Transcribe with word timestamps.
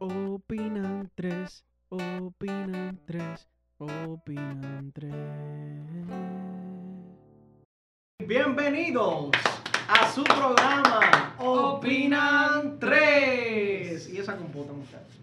Opinan 0.00 1.10
tres, 1.16 1.64
opinan 1.88 3.00
tres, 3.04 3.48
opinan 3.78 4.92
tres. 4.92 5.12
Bienvenidos 8.24 9.30
a 9.88 10.08
su 10.12 10.22
programa 10.22 11.34
Opinan 11.38 12.78
tres. 12.78 14.08
Y 14.08 14.18
esa 14.18 14.36
compota, 14.36 14.72
muchachos. 14.72 15.18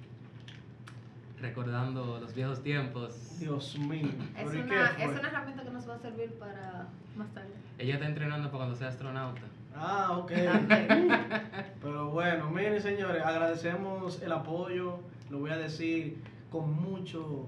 Recordando 1.39 2.19
los 2.19 2.35
viejos 2.35 2.61
tiempos. 2.61 3.39
Dios 3.39 3.79
mío. 3.79 4.09
Es 4.37 4.43
¿pero 4.43 4.57
y 4.57 4.61
una, 4.61 4.87
es 4.89 5.07
una 5.07 5.27
herramienta 5.29 5.63
que 5.63 5.69
nos 5.69 5.87
va 5.87 5.95
a 5.95 5.99
servir 5.99 6.33
para 6.33 6.87
más 7.15 7.33
tarde. 7.33 7.53
Ella 7.77 7.93
está 7.93 8.07
entrenando 8.07 8.49
para 8.49 8.57
cuando 8.57 8.75
sea 8.75 8.89
astronauta. 8.89 9.41
Ah, 9.77 10.17
ok. 10.17 10.31
Pero 11.81 12.09
bueno, 12.09 12.49
miren 12.49 12.81
señores, 12.81 13.23
agradecemos 13.23 14.21
el 14.21 14.31
apoyo, 14.31 14.99
lo 15.29 15.39
voy 15.39 15.51
a 15.51 15.57
decir 15.57 16.17
con 16.49 16.71
mucho, 16.73 17.47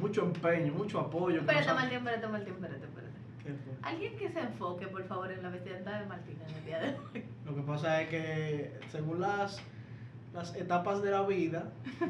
mucho 0.00 0.24
empeño, 0.24 0.72
mucho 0.74 1.00
apoyo. 1.00 1.40
Espérate, 1.40 1.66
nos 1.68 1.74
Martín, 1.76 1.98
espérate, 1.98 2.26
Martín, 2.28 2.54
espérate, 2.54 2.84
espérate. 2.84 3.08
¿Qué 3.44 3.54
fue? 3.54 3.72
Alguien 3.82 4.16
que 4.18 4.28
se 4.28 4.40
enfoque, 4.40 4.86
por 4.88 5.04
favor, 5.06 5.32
en 5.32 5.42
la 5.42 5.48
vestimenta 5.48 5.98
de 5.98 6.06
Martín 6.06 6.38
en 6.46 6.54
el 6.54 6.64
día 6.66 6.78
de 6.80 6.88
hoy. 6.88 7.24
Lo 7.46 7.54
que 7.54 7.62
pasa 7.62 8.02
es 8.02 8.08
que 8.10 8.78
según 8.92 9.20
las, 9.22 9.62
las 10.34 10.54
etapas 10.54 11.02
de 11.02 11.10
la 11.10 11.22
vida, 11.22 11.70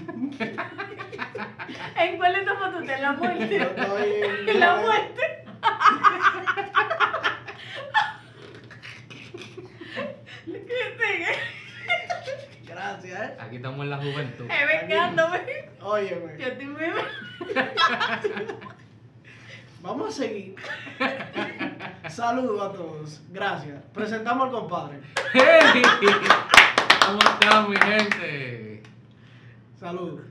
¿En 2.00 2.16
cuál 2.16 2.34
etapa 2.36 2.72
tú? 2.72 2.78
¿En 2.82 2.86
la 3.02 3.12
yo 3.12 3.18
muerte? 3.18 3.56
estoy 3.56 4.12
en- 4.12 4.48
¿En 4.48 4.60
la 4.60 4.76
muerte? 4.80 5.22
¿Qué 10.46 10.96
sigue? 10.98 11.32
Gracias, 12.66 13.20
¿eh? 13.30 13.36
Aquí 13.48 13.56
estamos 13.56 13.80
en 13.80 13.88
la 13.88 13.96
juventud. 13.96 14.44
Eh, 14.44 14.82
vengándome. 14.82 15.40
Óyeme, 15.80 16.38
Yo 16.38 16.48
estoy 16.48 16.66
muy... 16.66 16.84
vamos 19.80 20.08
a 20.10 20.12
seguir. 20.12 20.54
Saludos 22.10 22.60
a 22.60 22.72
todos, 22.74 23.22
gracias. 23.30 23.82
Presentamos 23.94 24.48
al 24.48 24.52
compadre. 24.52 25.00
¡Hey! 25.32 25.82
¿Cómo 27.06 27.18
están, 27.20 27.70
mi 27.70 27.76
gente? 27.78 28.82
Saludos. 29.80 30.26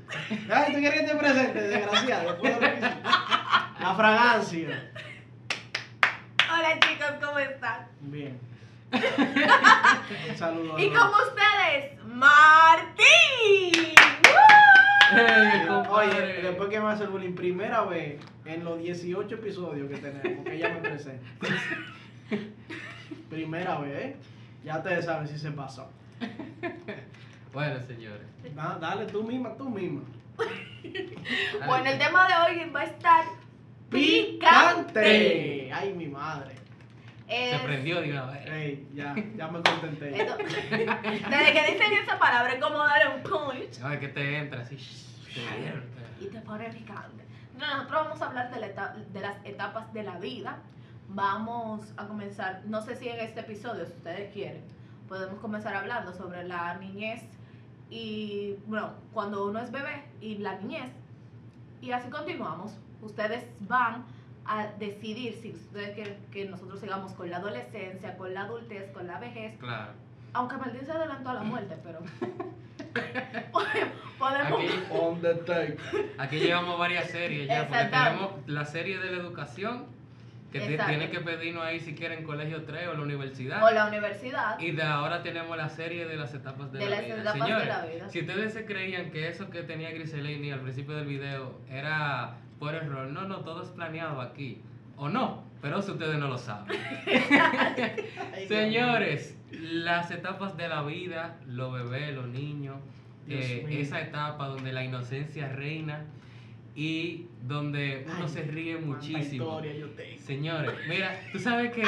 Ay, 0.54 0.74
tú 0.76 0.80
querías 0.80 0.94
que 0.94 1.08
te 1.08 1.16
presente, 1.16 1.60
desgraciado. 1.60 2.34
después 2.34 2.60
de 2.60 2.68
lo 2.68 2.72
que 2.72 2.78
hiciste. 2.78 3.02
La 3.80 3.96
fragancia. 3.96 4.92
Hola 6.54 6.80
chicos, 6.82 7.14
¿cómo 7.20 7.40
están? 7.40 7.88
Bien. 8.02 8.40
Un 10.30 10.38
saludo. 10.38 10.80
Y 10.80 10.90
como 10.90 11.12
ustedes, 11.12 12.04
Martín. 12.06 13.96
¡Hey, 15.10 15.68
Oye, 15.90 16.42
después 16.44 16.70
que 16.70 16.80
me 16.80 16.88
hace 16.88 17.04
el 17.04 17.10
bullying, 17.10 17.34
primera 17.34 17.84
vez 17.84 18.20
en 18.46 18.64
los 18.64 18.78
18 18.80 19.36
episodios 19.36 19.90
que 19.90 19.98
tenemos, 19.98 20.46
que 20.46 20.56
ella 20.56 20.70
me 20.70 20.80
presenta. 20.90 21.26
primera 23.30 23.80
vez, 23.80 23.94
¿eh? 24.06 24.16
Ya 24.64 24.78
ustedes 24.78 25.06
saben 25.06 25.28
si 25.28 25.38
se 25.38 25.52
pasó. 25.52 25.90
Bueno, 27.54 27.80
señores. 27.88 28.22
Da- 28.56 28.78
dale 28.80 29.06
tú 29.06 29.24
misma, 29.24 29.56
tú 29.56 29.70
misma. 29.70 30.02
Bueno, 31.66 31.90
el 31.90 31.98
tema 31.98 32.28
de 32.28 32.34
hoy 32.64 32.70
va 32.70 32.82
a 32.82 32.86
estar 32.86 33.26
¡Picante! 33.90 35.72
¡Ay, 35.74 35.94
mi 35.94 36.08
madre! 36.08 36.56
Se 37.28 37.56
Es- 37.56 37.62
prendió 37.62 38.02
de 38.02 38.12
una 38.12 38.26
vez. 38.26 38.46
Ey, 38.48 38.88
ya, 38.94 39.14
ya 39.36 39.48
me 39.48 39.62
contenté. 39.62 40.06
Desde 40.12 41.54
que 41.54 41.72
dicen 41.74 41.94
esa 42.04 42.18
palabra 42.20 42.54
es 42.54 42.64
como 42.64 42.78
darle 42.78 43.16
un 43.16 43.24
punch 43.24 43.82
A 43.84 43.90
ver 43.90 44.00
que 44.00 44.08
te 44.10 44.38
entra 44.38 44.62
así. 44.62 44.78
te 45.34 45.42
entra. 45.68 46.04
y 46.22 46.26
te 46.28 46.40
pone 46.42 46.70
picante. 46.70 47.24
No, 47.58 47.66
nosotros 47.78 48.06
vamos 48.06 48.22
a 48.22 48.26
hablar 48.28 48.52
de, 48.54 48.60
la 48.60 48.68
eta- 48.68 48.96
de 49.14 49.20
las 49.20 49.36
etapas 49.46 49.92
de 49.94 50.04
la 50.04 50.18
vida. 50.20 50.60
Vamos 51.10 51.94
a 51.98 52.06
comenzar, 52.08 52.62
no 52.66 52.82
sé 52.82 52.96
si 52.96 53.08
en 53.08 53.20
este 53.20 53.40
episodio, 53.42 53.86
si 53.86 53.94
ustedes 53.94 54.32
quieren, 54.34 54.62
podemos 55.08 55.40
comenzar 55.40 55.74
hablando 55.74 56.14
sobre 56.14 56.44
la 56.44 56.76
niñez 56.76 57.24
y, 57.90 58.56
bueno, 58.68 58.92
cuando 59.14 59.46
uno 59.48 59.60
es 59.60 59.72
bebé 59.72 60.04
y 60.22 60.38
la 60.38 60.56
niñez. 60.56 60.92
Y 61.82 61.92
así 61.92 62.10
continuamos. 62.10 62.74
Ustedes 63.02 63.46
van 63.62 64.06
a 64.48 64.68
decidir 64.80 65.34
si 65.42 65.52
ustedes 65.52 65.94
quieren 65.96 66.18
que 66.32 66.46
nosotros 66.46 66.80
sigamos 66.80 67.14
con 67.14 67.30
la 67.30 67.38
adolescencia, 67.38 68.16
con 68.18 68.34
la 68.34 68.42
adultez, 68.44 68.92
con 68.94 69.06
la 69.08 69.20
vejez. 69.20 69.58
Claro. 69.60 69.92
Aunque 70.34 70.58
Martín 70.58 70.86
se 70.86 70.92
adelantó 70.92 71.30
a 71.30 71.34
la 71.36 71.44
muerte, 71.44 71.76
pero 71.84 72.00
podemos... 74.20 74.60
Aquí, 74.60 74.84
On 74.92 75.22
the 75.22 75.34
take. 75.36 75.78
aquí 76.18 76.40
llevamos 76.40 76.78
varias 76.80 77.10
series 77.10 77.48
ya, 77.48 77.68
porque 77.68 77.86
tenemos 77.86 78.32
la 78.48 78.66
serie 78.66 79.00
de 79.00 79.12
la 79.12 79.18
educación, 79.18 79.86
que 80.52 80.60
tienen 80.62 81.12
que 81.12 81.20
pedirnos 81.20 81.64
ahí 81.64 81.80
si 81.80 81.94
quieren 81.94 82.24
colegio 82.24 82.64
3 82.64 82.88
o 82.88 82.94
la 82.94 83.02
universidad. 83.02 83.64
O 83.64 83.70
la 83.70 83.88
universidad. 83.88 84.58
Y 84.60 84.72
de 84.72 84.82
ahora 84.84 85.22
tenemos 85.22 85.56
la 85.58 85.70
serie 85.70 86.08
de 86.08 86.16
las 86.16 86.34
etapas 86.34 86.72
de, 86.72 86.80
De 86.80 86.86
la 86.90 86.96
las 86.96 87.06
vida. 87.06 87.16
etapas 87.18 87.34
de 87.34 87.42
Señores, 87.42 87.68
la 87.68 87.86
vida. 87.86 88.10
si 88.10 88.22
ustedes 88.22 88.54
se 88.54 88.66
creían 88.66 89.12
que 89.12 89.28
eso 89.28 89.50
que 89.50 89.64
tenía 89.64 89.92
Griselini 89.92 90.52
al 90.52 90.62
principio 90.62 90.96
del 90.96 91.06
video 91.06 91.60
era 91.70 92.38
por 92.60 92.76
error, 92.76 93.08
no, 93.10 93.28
no, 93.28 93.38
todo 93.42 93.64
es 93.64 93.70
planeado 93.70 94.22
aquí. 94.22 94.62
O 94.98 95.10
no, 95.10 95.44
pero 95.62 95.80
eso 95.80 95.94
ustedes 95.94 96.18
no 96.18 96.28
lo 96.28 96.38
saben. 96.38 96.78
Señores, 98.48 99.38
las 99.52 100.12
etapas 100.12 100.58
de 100.58 100.68
la 100.68 100.84
vida, 100.84 101.40
los 101.48 101.72
bebés, 101.72 102.16
los 102.16 102.28
niños, 102.28 102.78
eh, 103.30 103.66
esa 103.70 104.02
etapa 104.02 104.48
donde 104.48 104.72
la 104.72 104.84
inocencia 104.84 105.50
reina 105.50 106.06
y 106.76 107.26
donde 107.48 108.06
uno 108.08 108.24
Ay, 108.24 108.30
se 108.30 108.44
ríe 108.44 108.78
muchísimo. 108.78 109.62
yo 109.62 109.90
tengo. 109.90 110.22
Señores, 110.22 110.74
mira, 110.88 111.20
tú 111.32 111.40
sabes 111.40 111.74
que 111.74 111.84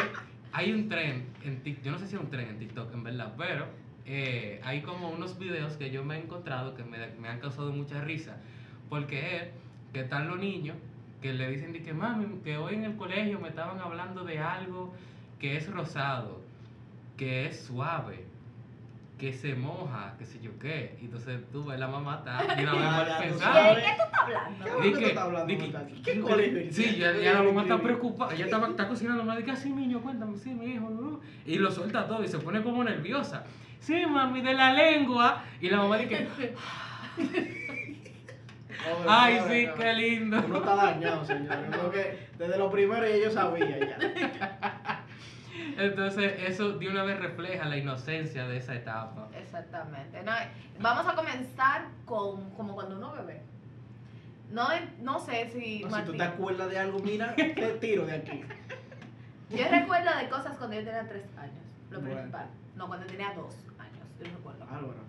hay 0.51 0.71
un 0.71 0.89
tren 0.89 1.27
en 1.43 1.61
TikTok, 1.61 1.85
yo 1.85 1.91
no 1.91 1.99
sé 1.99 2.07
si 2.07 2.15
es 2.15 2.21
un 2.21 2.29
tren 2.29 2.49
en 2.49 2.59
TikTok 2.59 2.93
en 2.93 3.03
verdad, 3.03 3.33
pero 3.37 3.65
eh, 4.05 4.59
hay 4.63 4.81
como 4.81 5.09
unos 5.09 5.37
videos 5.37 5.77
que 5.77 5.91
yo 5.91 6.03
me 6.03 6.17
he 6.17 6.23
encontrado 6.23 6.73
que 6.75 6.83
me, 6.83 6.97
me 7.19 7.27
han 7.27 7.39
causado 7.39 7.71
mucha 7.71 8.01
risa, 8.01 8.37
porque 8.89 9.37
es 9.37 9.43
que 9.93 10.01
están 10.01 10.27
los 10.27 10.37
niños 10.39 10.77
que 11.21 11.33
le 11.33 11.49
dicen 11.49 11.73
de 11.73 11.81
que 11.81 11.93
mami, 11.93 12.39
que 12.43 12.57
hoy 12.57 12.75
en 12.75 12.85
el 12.85 12.95
colegio 12.95 13.39
me 13.39 13.49
estaban 13.49 13.79
hablando 13.79 14.23
de 14.23 14.39
algo 14.39 14.93
que 15.39 15.57
es 15.57 15.69
rosado, 15.71 16.41
que 17.17 17.45
es 17.47 17.59
suave, 17.65 18.25
que 19.17 19.33
se 19.33 19.53
moja, 19.53 20.15
que 20.17 20.25
sé 20.25 20.39
yo 20.39 20.57
qué, 20.59 20.97
y 21.01 21.05
entonces 21.05 21.41
tú 21.51 21.65
ves 21.65 21.77
la 21.77 21.87
mamá 21.89 22.19
está 22.19 22.55
Ya, 22.57 22.73
mal 22.73 23.05
ya 23.07 23.17
tú 23.17 23.23
pensada. 23.23 23.75
¿De 23.75 23.81
qué 23.81 23.91
tú 24.99 25.05
estás 25.05 25.23
hablando? 25.25 25.47
¿Qué 25.47 25.53
estás 25.65 25.75
hablando, 25.75 26.03
¿Qué 26.03 26.13
que- 26.13 26.19
colegio? 26.21 26.71
Sí, 26.71 26.95
ya, 26.97 27.17
ya 27.17 27.33
la 27.33 27.43
mamá 27.43 27.63
está 27.63 27.81
preocupada. 27.81 28.33
Ella 28.33 28.45
estaba, 28.45 28.69
está 28.69 28.87
cocinando, 28.87 29.23
mamá 29.23 29.37
dice, 29.37 29.55
sí, 29.57 29.73
niño, 29.73 29.99
cuéntame, 30.01 30.37
sí, 30.37 30.53
mi 30.53 30.67
hijo. 30.75 30.85
uh", 30.85 31.19
Y 31.45 31.55
lo 31.57 31.69
suelta 31.69 32.07
todo 32.07 32.23
y 32.23 32.27
se 32.29 32.37
pone 32.39 32.63
como 32.63 32.81
nerviosa. 32.83 33.43
Sí, 33.81 34.05
mami, 34.05 34.41
de 34.41 34.53
la 34.53 34.73
lengua. 34.73 35.43
Y 35.59 35.69
la 35.69 35.77
mamá 35.77 35.97
dice, 35.97 36.27
Pobre, 38.91 39.05
ay, 39.09 39.39
pobre, 39.39 39.65
sí, 39.65 39.71
qué 39.77 39.93
lindo. 39.93 40.43
Uno 40.45 40.57
está 40.57 40.75
dañado, 40.75 41.25
señor. 41.25 41.57
Yo 41.65 41.71
creo 41.71 41.91
que 41.91 42.29
desde 42.37 42.57
lo 42.57 42.69
primero 42.71 43.07
ya 43.07 43.17
yo 43.17 43.31
sabía 43.31 43.79
ya. 43.79 45.05
Entonces, 45.77 46.33
eso 46.47 46.73
de 46.77 46.89
una 46.89 47.03
vez 47.03 47.19
refleja 47.19 47.65
la 47.65 47.77
inocencia 47.77 48.47
de 48.47 48.57
esa 48.57 48.75
etapa. 48.75 49.27
Exactamente. 49.37 50.21
No, 50.23 50.31
vamos 50.79 51.05
a 51.11 51.15
comenzar 51.15 51.85
con 52.05 52.49
como 52.51 52.75
cuando 52.75 52.97
uno 52.97 53.11
bebé. 53.13 53.41
No, 54.51 54.67
no 55.01 55.19
sé 55.19 55.49
si, 55.53 55.83
No, 55.83 55.95
si 55.95 56.01
tú 56.03 56.13
te 56.17 56.23
acuerdas 56.23 56.69
de 56.69 56.79
algo, 56.79 56.99
mira, 56.99 57.35
te 57.35 57.77
tiro 57.79 58.05
de 58.05 58.15
aquí. 58.15 58.43
Yo 59.49 59.67
recuerdo 59.69 60.09
de 60.17 60.29
cosas 60.29 60.57
cuando 60.57 60.75
yo 60.75 60.83
tenía 60.83 61.07
tres 61.07 61.25
años. 61.37 61.53
Lo 61.91 61.99
Bueno. 61.99 62.15
principal. 62.15 62.47
No, 62.75 62.87
cuando 62.87 63.05
tenía 63.05 63.33
dos 63.33 63.55
años. 63.77 64.07
Yo 64.19 64.25
recuerdo. 64.25 64.63
Álvaro. 64.63 64.99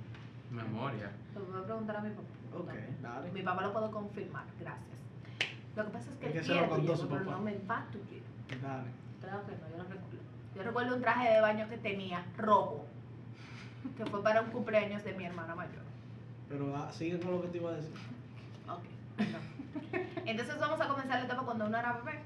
Memoria. 0.51 1.11
Lo 1.35 1.45
voy 1.45 1.61
a 1.61 1.65
preguntar 1.65 1.97
a 1.97 2.01
mi 2.01 2.11
papá. 2.11 2.29
Ok, 2.55 2.73
No. 3.03 3.09
dale. 3.09 3.31
Mi 3.33 3.43
papá 3.43 3.63
lo 3.63 3.73
puedo 3.73 3.91
confirmar. 3.91 4.45
Gracias. 4.61 4.99
Lo 5.77 5.85
que 5.85 5.91
pasa 5.91 6.11
es 6.11 6.17
que 6.17 6.39
él 6.39 6.45
se 6.45 6.55
lo 6.55 6.69
contó 6.69 6.97
su 6.97 7.09
papá. 7.09 7.23
no 7.25 7.41
me 7.41 7.53
infatuye. 7.55 8.23
Dale. 8.61 8.89
Claro 9.21 9.47
que 9.47 9.53
no, 9.53 9.71
yo 9.71 9.77
no 9.77 9.83
recuerdo. 9.85 10.19
Yo 10.57 10.63
recuerdo 10.63 10.97
un 10.97 11.01
traje 11.03 11.33
de 11.33 11.41
baño 11.41 11.69
que 11.69 11.79
tenía 11.79 12.25
rojo, 12.37 12.85
que 13.97 14.05
fue 14.07 14.23
para 14.23 14.43
un 14.43 14.51
cumpleaños 14.51 15.05
de 15.05 15.13
mi 15.15 15.25
hermana 15.25 15.55
mayor. 15.55 15.83
Pero 16.49 16.75
ah, 16.77 16.91
sigue 16.93 17.21
con 17.21 17.31
lo 17.33 17.43
que 17.43 17.49
te 17.49 17.59
iba 17.59 17.71
a 17.71 17.75
decir. 17.75 17.95
Ok. 18.69 18.83
no. 19.19 19.39
Entonces 20.27 20.59
vamos 20.59 20.81
a 20.81 20.89
comenzar 20.89 21.21
la 21.21 21.27
etapa 21.27 21.43
cuando 21.43 21.67
uno 21.67 21.79
era 21.79 21.93
bebé, 21.93 22.21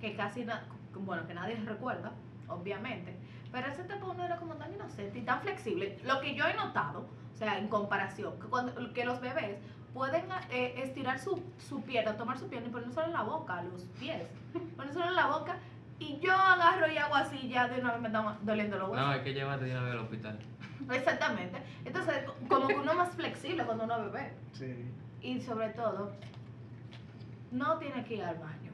que 0.00 0.14
casi, 0.14 0.44
na- 0.44 0.62
bueno, 0.94 1.26
que 1.26 1.34
nadie 1.34 1.56
recuerda, 1.56 2.12
obviamente, 2.48 3.16
pero 3.50 3.66
esa 3.66 3.82
etapa 3.82 4.06
uno 4.06 4.24
era 4.24 4.36
como 4.36 4.54
tan 4.54 4.72
inocente 4.72 5.18
y 5.18 5.22
tan 5.22 5.40
flexible. 5.42 5.98
Lo 6.04 6.20
que 6.20 6.34
yo 6.36 6.46
he 6.46 6.54
notado, 6.54 7.06
o 7.36 7.38
sea, 7.38 7.58
en 7.58 7.68
comparación, 7.68 8.40
que, 8.40 8.46
cuando, 8.46 8.92
que 8.94 9.04
los 9.04 9.20
bebés 9.20 9.58
pueden 9.92 10.24
eh, 10.50 10.72
estirar 10.82 11.18
su, 11.18 11.42
su 11.58 11.82
pierna, 11.82 12.16
tomar 12.16 12.38
su 12.38 12.48
pierna 12.48 12.68
y 12.68 12.70
ponérselo 12.72 13.06
en 13.08 13.12
la 13.12 13.22
boca, 13.24 13.58
a 13.58 13.62
los 13.62 13.84
pies, 14.00 14.22
ponérselo 14.74 15.04
en 15.08 15.14
la 15.16 15.26
boca 15.26 15.58
Y 15.98 16.18
yo 16.18 16.32
agarro 16.32 16.90
y 16.90 16.96
hago 16.96 17.14
así, 17.14 17.46
ya 17.48 17.68
de 17.68 17.78
una 17.80 17.92
vez 17.92 18.00
me 18.00 18.06
están 18.08 18.38
doliendo 18.42 18.78
los 18.78 18.88
No, 18.88 18.94
huesos. 18.94 19.08
hay 19.10 19.20
que 19.22 19.34
llevarte 19.34 19.66
de 19.66 19.72
una 19.72 19.82
vez 19.82 19.92
al 19.92 19.98
hospital. 20.00 20.38
Exactamente. 20.90 21.58
Entonces, 21.84 22.14
como 22.48 22.68
que 22.68 22.74
uno 22.74 22.90
es 22.92 22.96
más 22.96 23.14
flexible 23.14 23.64
cuando 23.64 23.84
uno 23.84 23.96
es 23.98 24.12
bebé. 24.12 24.32
Sí. 24.52 24.92
Y 25.20 25.40
sobre 25.42 25.68
todo, 25.70 26.12
no 27.52 27.78
tienes 27.78 28.06
que 28.06 28.14
ir 28.14 28.22
al 28.24 28.38
baño. 28.38 28.72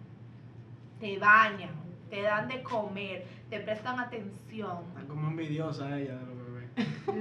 Te 1.00 1.18
bañan, 1.18 1.74
te 2.10 2.22
dan 2.22 2.46
de 2.48 2.62
comer, 2.62 3.26
te 3.50 3.58
prestan 3.60 3.98
atención. 3.98 4.78
Está 4.96 5.08
como 5.08 5.28
envidiosa 5.28 5.98
ella 5.98 6.18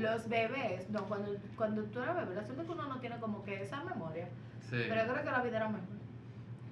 los 0.01 0.30
bebés. 0.30 0.89
No, 0.89 1.06
cuando, 1.06 1.36
cuando 1.56 1.83
tú 1.83 2.00
eres 2.00 2.15
bebé, 2.15 2.36
la 2.36 2.44
suerte 2.44 2.62
es 2.62 2.68
que 2.68 2.74
uno 2.74 2.88
no 2.88 3.00
tiene 3.00 3.18
como 3.19 3.44
que 3.44 3.62
esa 3.62 3.83
memoria. 3.83 4.27
Sí. 4.62 4.77
Pero 4.88 4.95
yo 4.95 5.12
creo 5.12 5.24
que 5.24 5.31
la 5.31 5.42
vida 5.42 5.57
era 5.57 5.68
mejor. 5.69 5.88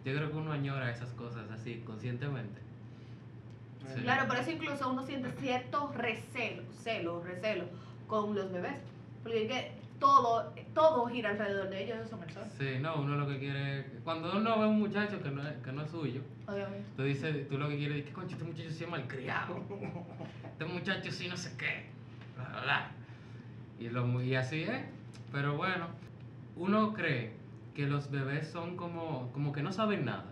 Yo 0.05 0.15
creo 0.15 0.31
que 0.31 0.37
uno 0.37 0.51
añora 0.51 0.89
esas 0.89 1.09
cosas 1.13 1.49
así, 1.51 1.83
conscientemente. 1.85 2.61
Sí. 3.93 4.01
Claro, 4.01 4.27
por 4.27 4.37
eso 4.37 4.51
incluso 4.51 4.89
uno 4.89 5.03
siente 5.03 5.31
cierto 5.39 5.91
recelo, 5.95 6.63
celo, 6.83 7.23
recelo 7.23 7.65
con 8.07 8.35
los 8.35 8.51
bebés. 8.51 8.77
Porque 9.23 9.43
es 9.43 9.51
que 9.51 9.71
todo, 9.99 10.53
todo 10.73 11.07
gira 11.07 11.31
alrededor 11.31 11.69
de 11.69 11.83
ellos, 11.83 11.97
ellos 11.97 12.09
son 12.09 12.19
personas, 12.19 12.53
Sí, 12.57 12.77
no, 12.79 13.01
uno 13.01 13.15
lo 13.17 13.27
que 13.27 13.39
quiere. 13.39 13.85
Cuando 14.03 14.35
uno 14.35 14.57
ve 14.57 14.65
a 14.65 14.67
un 14.67 14.79
muchacho 14.79 15.21
que 15.21 15.29
no 15.29 15.47
es, 15.47 15.57
que 15.57 15.71
no 15.71 15.83
es 15.83 15.91
suyo, 15.91 16.21
obviamente. 16.47 16.85
tú 16.95 17.03
dices, 17.03 17.49
tú 17.49 17.57
lo 17.57 17.67
que 17.67 17.77
quieres 17.77 17.99
es 17.99 18.05
que 18.05 18.13
concha, 18.13 18.35
este 18.35 18.45
muchacho 18.45 18.71
sí 18.71 18.83
es 18.83 18.89
malcriado. 18.89 19.59
Este 20.51 20.65
muchacho 20.65 21.11
sí 21.11 21.27
no 21.27 21.37
sé 21.37 21.55
qué. 21.57 21.98
Bla, 22.39 22.49
bla, 22.49 22.61
bla. 22.61 22.91
Y, 23.79 23.89
lo, 23.89 24.21
y 24.23 24.35
así 24.35 24.63
es. 24.63 24.81
Pero 25.31 25.57
bueno, 25.57 25.87
uno 26.55 26.93
cree 26.93 27.33
que 27.75 27.85
los 27.85 28.09
bebés 28.09 28.47
son 28.47 28.75
como, 28.75 29.31
como 29.33 29.51
que 29.51 29.61
no 29.61 29.71
saben 29.71 30.05
nada. 30.05 30.25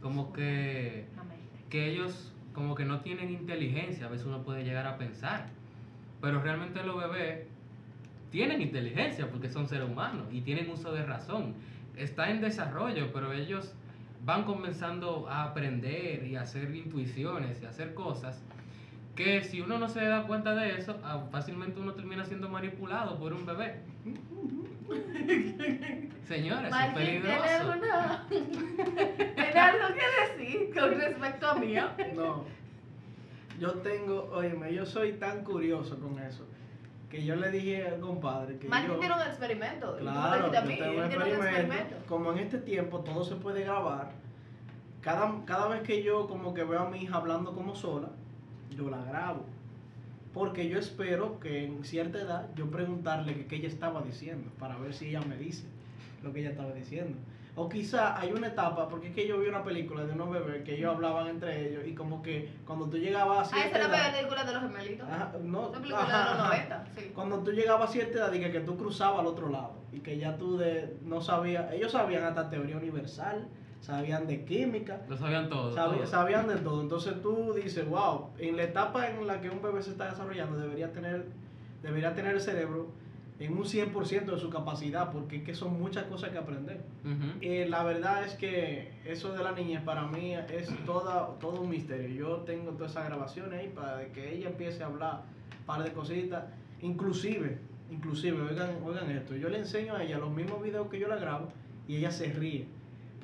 Como 0.00 0.32
que, 0.32 1.06
que 1.70 1.88
ellos 1.90 2.32
como 2.52 2.74
que 2.74 2.86
no 2.86 3.00
tienen 3.00 3.30
inteligencia, 3.30 4.06
a 4.06 4.08
veces 4.08 4.26
uno 4.26 4.42
puede 4.42 4.64
llegar 4.64 4.86
a 4.86 4.96
pensar. 4.96 5.48
Pero 6.22 6.40
realmente 6.40 6.82
los 6.82 6.96
bebés 6.96 7.46
tienen 8.30 8.62
inteligencia 8.62 9.30
porque 9.30 9.50
son 9.50 9.68
seres 9.68 9.88
humanos 9.88 10.26
y 10.32 10.40
tienen 10.40 10.70
uso 10.70 10.92
de 10.92 11.04
razón. 11.04 11.54
Está 11.96 12.30
en 12.30 12.40
desarrollo, 12.40 13.12
pero 13.12 13.32
ellos 13.32 13.74
van 14.24 14.44
comenzando 14.44 15.28
a 15.28 15.44
aprender 15.44 16.26
y 16.26 16.36
a 16.36 16.42
hacer 16.42 16.74
intuiciones 16.74 17.62
y 17.62 17.66
a 17.66 17.68
hacer 17.68 17.94
cosas 17.94 18.42
que 19.16 19.42
si 19.42 19.62
uno 19.62 19.78
no 19.78 19.88
se 19.88 20.04
da 20.04 20.26
cuenta 20.26 20.54
de 20.54 20.76
eso, 20.78 21.00
ah, 21.02 21.24
fácilmente 21.32 21.80
uno 21.80 21.94
termina 21.94 22.24
siendo 22.24 22.50
manipulado 22.50 23.18
por 23.18 23.32
un 23.32 23.46
bebé. 23.46 23.80
Señores, 26.28 26.72
es 26.72 26.94
peligroso. 26.94 27.72
una... 27.76 28.26
¿Tiene 28.28 29.58
algo 29.58 29.88
que 29.94 30.44
decir 30.44 30.74
con 30.78 31.00
respecto 31.00 31.48
a 31.48 31.54
mí? 31.54 31.74
No. 32.14 32.44
Yo 33.58 33.72
tengo, 33.76 34.30
óyeme, 34.32 34.74
yo 34.74 34.84
soy 34.84 35.14
tan 35.14 35.42
curioso 35.42 35.98
con 35.98 36.18
eso. 36.18 36.46
Que 37.08 37.24
yo 37.24 37.36
le 37.36 37.50
dije 37.50 37.86
al 37.86 38.00
compadre 38.00 38.58
que 38.58 38.68
Martín 38.68 38.90
yo... 38.92 38.98
tiene 38.98 39.14
un 39.14 39.22
experimento. 39.22 39.96
Claro, 39.96 40.52
yo 40.52 40.62
mí, 40.62 40.76
tengo 40.76 40.92
él 40.92 41.00
un 41.00 41.08
tiene 41.08 41.24
un 41.24 41.30
experimento. 41.30 41.62
experimento. 41.62 41.96
Como 42.06 42.32
en 42.32 42.38
este 42.38 42.58
tiempo 42.58 43.00
todo 43.00 43.24
se 43.24 43.36
puede 43.36 43.62
grabar, 43.62 44.10
cada, 45.00 45.42
cada 45.46 45.68
vez 45.68 45.82
que 45.82 46.02
yo 46.02 46.26
como 46.28 46.52
que 46.52 46.64
veo 46.64 46.80
a 46.80 46.90
mi 46.90 46.98
hija 46.98 47.16
hablando 47.16 47.54
como 47.54 47.74
sola, 47.74 48.08
yo 48.76 48.90
la 48.90 49.02
grabo. 49.04 49.44
Porque 50.32 50.68
yo 50.68 50.78
espero 50.78 51.40
que 51.40 51.64
en 51.64 51.82
cierta 51.84 52.18
edad 52.20 52.46
yo 52.54 52.70
preguntarle 52.70 53.34
que 53.34 53.46
qué 53.46 53.56
ella 53.56 53.68
estaba 53.68 54.02
diciendo, 54.02 54.50
para 54.58 54.76
ver 54.76 54.92
si 54.92 55.08
ella 55.08 55.22
me 55.22 55.36
dice 55.36 55.64
lo 56.22 56.32
que 56.32 56.40
ella 56.40 56.50
estaba 56.50 56.72
diciendo. 56.72 57.16
O 57.58 57.70
quizá 57.70 58.20
hay 58.20 58.32
una 58.32 58.48
etapa, 58.48 58.86
porque 58.90 59.08
es 59.08 59.14
que 59.14 59.26
yo 59.26 59.38
vi 59.38 59.48
una 59.48 59.64
película 59.64 60.04
de 60.04 60.12
unos 60.12 60.30
bebés 60.30 60.62
que 60.62 60.74
ellos 60.76 60.94
hablaban 60.94 61.28
entre 61.28 61.70
ellos 61.70 61.84
y 61.86 61.94
como 61.94 62.20
que 62.22 62.50
cuando 62.66 62.84
tú 62.90 62.98
llegabas 62.98 63.38
a 63.38 63.40
Ah, 63.40 63.44
cierta 63.62 63.78
esa 63.78 63.86
es 63.86 63.90
la 63.90 63.96
edad... 64.08 64.14
película 64.16 64.44
de 64.44 64.52
los 64.52 64.62
gemelitos. 64.62 65.08
Ajá, 65.08 65.32
no, 65.42 65.68
Una 65.70 65.78
película 65.78 66.02
ajá, 66.02 66.18
de 66.18 66.24
los 66.24 66.40
ajá. 66.44 66.48
90, 66.48 66.86
sí. 66.98 67.12
Cuando 67.14 67.38
tú 67.38 67.52
llegabas 67.52 67.88
a 67.88 67.92
cierta 67.94 68.18
edad 68.18 68.32
y 68.34 68.40
que, 68.40 68.52
que 68.52 68.60
tú 68.60 68.76
cruzabas 68.76 69.20
al 69.20 69.26
otro 69.26 69.48
lado 69.48 69.72
y 69.90 70.00
que 70.00 70.18
ya 70.18 70.36
tú 70.36 70.58
de, 70.58 70.98
no 71.02 71.22
sabías, 71.22 71.72
ellos 71.72 71.92
sabían 71.92 72.24
hasta 72.24 72.50
teoría 72.50 72.76
universal, 72.76 73.48
sabían 73.80 74.26
de 74.26 74.44
química, 74.44 75.02
Lo 75.08 75.16
sabían 75.16 75.48
todos. 75.48 75.74
sabi- 75.74 75.96
todos. 75.96 76.10
sabían 76.10 76.48
de 76.48 76.56
todo. 76.56 76.80
Entonces 76.82 77.20
tú 77.22 77.52
dices, 77.54 77.88
wow, 77.88 78.30
en 78.38 78.56
la 78.56 78.64
etapa 78.64 79.08
en 79.08 79.26
la 79.26 79.40
que 79.40 79.50
un 79.50 79.62
bebé 79.62 79.82
se 79.82 79.90
está 79.90 80.10
desarrollando 80.10 80.56
debería 80.58 80.92
tener, 80.92 81.26
debería 81.82 82.14
tener 82.14 82.34
el 82.34 82.40
cerebro 82.40 82.88
en 83.38 83.52
un 83.52 83.64
100% 83.66 84.24
de 84.32 84.38
su 84.38 84.48
capacidad 84.48 85.12
porque 85.12 85.36
es 85.36 85.42
que 85.44 85.54
son 85.54 85.78
muchas 85.78 86.04
cosas 86.04 86.30
que 86.30 86.38
aprender. 86.38 86.80
Y 87.42 87.64
la 87.66 87.84
verdad 87.84 88.24
es 88.24 88.34
que 88.34 88.92
eso 89.04 89.32
de 89.34 89.44
la 89.44 89.52
niñez 89.52 89.82
para 89.82 90.02
mí 90.06 90.34
es 90.34 90.68
toda, 90.86 91.38
todo 91.38 91.60
un 91.60 91.68
misterio. 91.70 92.08
Yo 92.08 92.36
tengo 92.38 92.72
todas 92.72 92.92
esas 92.92 93.04
grabaciones 93.06 93.60
ahí 93.60 93.68
para 93.68 94.06
que 94.12 94.34
ella 94.34 94.48
empiece 94.48 94.82
a 94.82 94.86
hablar 94.86 95.22
un 95.60 95.66
par 95.66 95.84
de 95.84 95.92
cositas. 95.92 96.44
Inclusive, 96.80 97.58
inclusive, 97.90 98.40
oigan, 98.40 98.70
oigan 98.84 99.10
esto, 99.10 99.36
yo 99.36 99.48
le 99.50 99.58
enseño 99.58 99.94
a 99.94 100.02
ella 100.02 100.18
los 100.18 100.30
mismos 100.30 100.62
videos 100.62 100.88
que 100.88 100.98
yo 100.98 101.06
la 101.08 101.16
grabo 101.16 101.48
y 101.86 101.96
ella 101.96 102.10
se 102.10 102.32
ríe. 102.32 102.66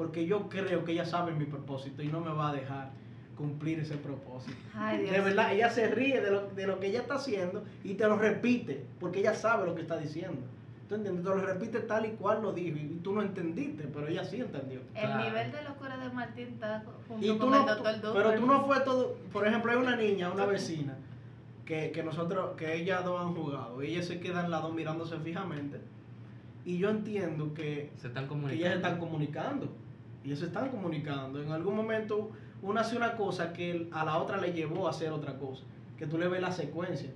Porque 0.02 0.26
yo 0.26 0.48
creo 0.48 0.84
que 0.84 0.90
ella 0.92 1.04
sabe 1.04 1.30
mi 1.32 1.44
propósito 1.44 2.02
y 2.02 2.08
no 2.08 2.20
me 2.20 2.32
va 2.32 2.48
a 2.50 2.52
dejar 2.52 2.90
cumplir 3.36 3.78
ese 3.78 3.96
propósito. 3.96 4.56
Ay, 4.74 4.98
Dios 5.02 5.12
De 5.12 5.20
verdad, 5.20 5.52
ella 5.52 5.70
se 5.70 5.88
ríe 5.88 6.20
de 6.20 6.30
lo, 6.32 6.48
de 6.48 6.66
lo 6.66 6.80
que 6.80 6.88
ella 6.88 7.02
está 7.02 7.14
haciendo 7.14 7.62
y 7.84 7.94
te 7.94 8.04
lo 8.08 8.16
repite, 8.16 8.84
porque 8.98 9.20
ella 9.20 9.32
sabe 9.34 9.64
lo 9.66 9.76
que 9.76 9.82
está 9.82 9.96
diciendo. 9.96 10.40
¿Tú 10.88 10.96
entiendes? 10.96 11.22
Te 11.22 11.30
lo 11.30 11.36
repite 11.36 11.78
tal 11.80 12.04
y 12.06 12.10
cual 12.10 12.42
lo 12.42 12.52
dijo 12.52 12.76
y 12.78 12.98
tú 13.02 13.12
no 13.12 13.22
entendiste, 13.22 13.84
pero 13.84 14.08
ella 14.08 14.24
sí 14.24 14.40
entendió. 14.40 14.80
El 14.80 15.06
Claro. 15.06 15.22
nivel 15.24 15.52
de 15.52 15.62
locura 15.62 15.96
de 15.96 16.10
Martín 16.10 16.48
está 16.48 16.82
junto 17.06 17.24
Y 17.24 17.28
tú 17.28 17.38
con 17.38 17.50
no, 17.52 17.60
el 17.60 17.66
doctor 17.66 18.12
pero 18.12 18.34
tú 18.34 18.46
no 18.46 18.66
fue 18.66 18.80
todo, 18.80 19.16
por 19.32 19.46
ejemplo, 19.46 19.70
hay 19.70 19.78
una 19.78 19.94
niña, 19.94 20.32
una 20.32 20.46
vecina, 20.56 20.96
que, 21.64 21.92
que 21.92 22.02
nosotros, 22.02 22.56
que 22.56 22.74
ellas 22.74 23.04
dos 23.04 23.20
han 23.20 23.34
jugado, 23.34 23.80
y 23.84 23.92
ellas 23.92 24.06
se 24.06 24.18
quedan 24.18 24.50
las 24.50 24.62
dos 24.62 24.74
mirándose 24.74 25.16
fijamente, 25.18 25.78
y 26.64 26.76
yo 26.78 26.90
entiendo 26.90 27.54
que, 27.54 27.90
Se 27.96 28.08
están 28.08 28.24
que 28.24 28.28
comunicando. 28.28 28.54
ellas 28.60 28.70
se 28.72 28.76
están 28.76 28.98
comunicando, 28.98 29.68
y 30.24 30.34
se 30.36 30.46
están 30.46 30.68
comunicando, 30.70 31.42
en 31.42 31.50
algún 31.52 31.76
momento 31.76 32.30
una 32.62 32.82
hace 32.82 32.96
una 32.96 33.16
cosa 33.16 33.52
que 33.52 33.88
a 33.92 34.04
la 34.04 34.18
otra 34.18 34.36
le 34.36 34.52
llevó 34.52 34.86
a 34.86 34.90
hacer 34.90 35.10
otra 35.10 35.36
cosa, 35.38 35.64
que 35.98 36.06
tú 36.06 36.18
le 36.18 36.28
ves 36.28 36.40
la 36.40 36.52
secuencia, 36.52 37.10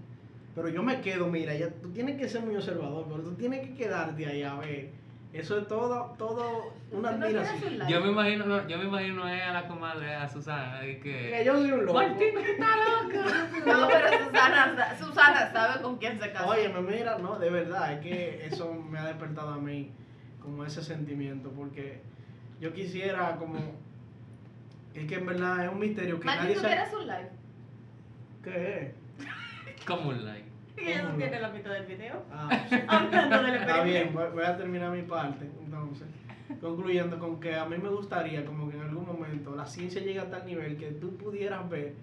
pero 0.54 0.68
yo 0.68 0.82
me 0.82 1.00
quedo, 1.00 1.26
mira, 1.28 1.54
ya, 1.54 1.70
tú 1.70 1.90
tienes 1.90 2.16
que 2.18 2.28
ser 2.28 2.42
muy 2.42 2.56
observador, 2.56 3.06
pero 3.08 3.22
tú 3.22 3.34
tienes 3.34 3.60
que 3.66 3.74
quedarte 3.74 4.26
ahí 4.26 4.42
a 4.42 4.54
ver, 4.54 4.90
eso 5.32 5.58
es 5.58 5.68
todo, 5.68 6.14
todo 6.16 6.72
una 6.90 7.10
¿Tú 7.12 7.18
no 7.18 7.24
admiración. 7.26 7.78
like? 7.78 7.92
Yo 7.92 8.00
me 8.00 8.10
imagino, 8.10 8.46
no, 8.46 8.66
yo 8.66 8.78
me 8.78 8.84
imagino 8.84 9.24
a 9.24 9.34
ella, 9.34 9.50
a 9.50 9.52
la 9.52 9.68
comadre, 9.68 10.14
a 10.14 10.26
Susana, 10.28 10.80
y 10.86 10.94
Que 10.98 11.32
que. 11.36 11.42
yo 11.44 11.58
soy 11.58 11.72
un 11.72 11.84
loco. 11.84 11.98
Martín, 11.98 12.28
tú 12.32 12.38
estás 12.40 12.76
loca. 12.76 13.48
No, 13.66 13.88
pero 13.88 14.24
Susana, 14.24 14.96
Susana 14.98 15.52
sabe 15.52 15.82
con 15.82 15.98
quién 15.98 16.18
se 16.18 16.32
casó. 16.32 16.48
Oye, 16.48 16.68
me 16.70 16.80
mira, 16.80 17.18
no, 17.18 17.38
de 17.38 17.50
verdad, 17.50 17.92
es 17.92 18.00
que 18.00 18.46
eso 18.46 18.72
me 18.72 18.98
ha 18.98 19.04
despertado 19.04 19.50
a 19.50 19.58
mí 19.58 19.90
como 20.40 20.64
ese 20.64 20.82
sentimiento, 20.82 21.50
porque 21.50 22.00
yo 22.60 22.72
quisiera 22.72 23.36
como, 23.36 23.58
es 24.94 25.06
que 25.06 25.14
en 25.16 25.26
verdad 25.26 25.64
es 25.66 25.72
un 25.72 25.78
misterio 25.78 26.18
que 26.18 26.24
Martín, 26.26 26.42
nadie 26.44 26.54
¿tú 26.54 26.60
sabe 26.62 26.74
quieres 26.74 26.94
un 26.94 27.06
like? 27.06 27.30
qué 28.42 28.94
es. 29.76 29.84
Como 29.86 30.10
un 30.10 30.24
like. 30.24 30.46
Y 30.78 30.88
eso 30.90 31.06
¿Cómo? 31.06 31.16
tiene 31.16 31.40
la 31.40 31.48
mitad 31.48 31.70
del 31.70 31.86
video. 31.86 32.22
Ah, 32.30 32.50
Hablando 32.88 33.42
del 33.42 33.54
está 33.54 33.82
bien, 33.82 34.12
voy 34.12 34.44
a 34.44 34.56
terminar 34.58 34.92
mi 34.92 35.02
parte, 35.02 35.48
entonces, 35.64 36.06
concluyendo 36.60 37.18
con 37.18 37.40
que 37.40 37.54
a 37.54 37.64
mí 37.64 37.78
me 37.78 37.88
gustaría 37.88 38.44
como 38.44 38.68
que 38.68 38.76
en 38.76 38.82
algún 38.82 39.06
momento 39.06 39.56
la 39.56 39.64
ciencia 39.64 40.02
llegue 40.02 40.20
a 40.20 40.28
tal 40.28 40.44
nivel 40.44 40.76
que 40.76 40.90
tú 40.92 41.16
pudieras 41.16 41.66
ver, 41.70 41.94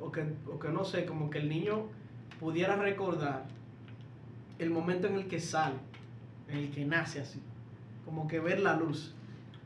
o 0.00 0.12
que, 0.12 0.24
o 0.48 0.60
que 0.60 0.68
no 0.68 0.84
sé, 0.84 1.04
como 1.06 1.28
que 1.28 1.38
el 1.38 1.48
niño 1.48 1.86
pudiera 2.38 2.76
recordar 2.76 3.46
el 4.60 4.70
momento 4.70 5.08
en 5.08 5.16
el 5.16 5.26
que 5.26 5.40
sale, 5.40 5.74
en 6.48 6.58
el 6.58 6.70
que 6.70 6.84
nace 6.84 7.20
así, 7.20 7.42
como 8.04 8.28
que 8.28 8.38
ver 8.38 8.60
la 8.60 8.76
luz. 8.76 9.12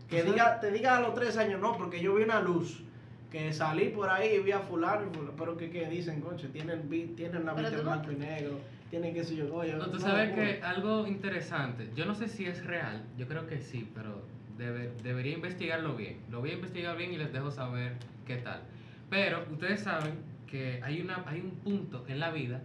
Que 0.09 0.23
diga, 0.23 0.59
te 0.61 0.71
diga 0.73 0.97
a 0.97 1.01
los 1.01 1.15
tres 1.15 1.37
años, 1.37 1.61
no, 1.61 1.77
porque 1.77 2.01
yo 2.01 2.15
vi 2.15 2.23
una 2.25 2.41
luz, 2.41 2.83
que 3.31 3.53
salí 3.53 3.89
por 3.91 4.09
ahí 4.09 4.37
y 4.37 4.39
vi 4.39 4.53
a 4.53 4.61
fulano 4.61 5.03
y 5.11 5.15
fulano, 5.15 5.35
pero 5.37 5.57
que, 5.57 5.71
que 5.71 5.87
dicen, 5.87 6.21
coche, 6.21 6.49
tienen, 6.49 6.89
vi- 6.89 7.09
tienen 7.17 7.45
la 7.45 7.53
vista 7.55 7.77
en 7.77 7.83
blanco 7.85 8.11
y 8.13 8.17
negro, 8.17 8.59
tienen 8.89 9.13
que 9.13 9.23
sé 9.23 9.37
yo, 9.37 9.55
oye, 9.55 9.75
No, 9.75 9.91
tú 9.91 9.99
sabes 10.01 10.31
locura. 10.31 10.47
que 10.47 10.63
algo 10.63 11.07
interesante, 11.07 11.91
yo 11.95 12.07
no 12.07 12.15
sé 12.15 12.29
si 12.29 12.47
es 12.47 12.65
real, 12.65 13.03
yo 13.19 13.29
creo 13.29 13.47
que 13.47 13.61
sí, 13.61 13.87
pero 13.95 14.23
debe- 14.57 14.91
debería 15.03 15.35
investigarlo 15.35 15.95
bien. 15.95 16.17
Lo 16.31 16.41
voy 16.41 16.51
a 16.51 16.55
investigar 16.55 16.97
bien 16.97 17.13
y 17.13 17.19
les 17.19 17.31
dejo 17.33 17.51
saber 17.51 17.93
qué 18.27 18.37
tal. 18.37 18.63
Pero 19.11 19.45
ustedes 19.53 19.81
saben 19.81 20.15
que 20.47 20.81
hay, 20.83 21.03
una, 21.03 21.23
hay 21.27 21.41
un 21.41 21.51
punto 21.51 22.05
en 22.09 22.19
la 22.19 22.31
vida 22.31 22.63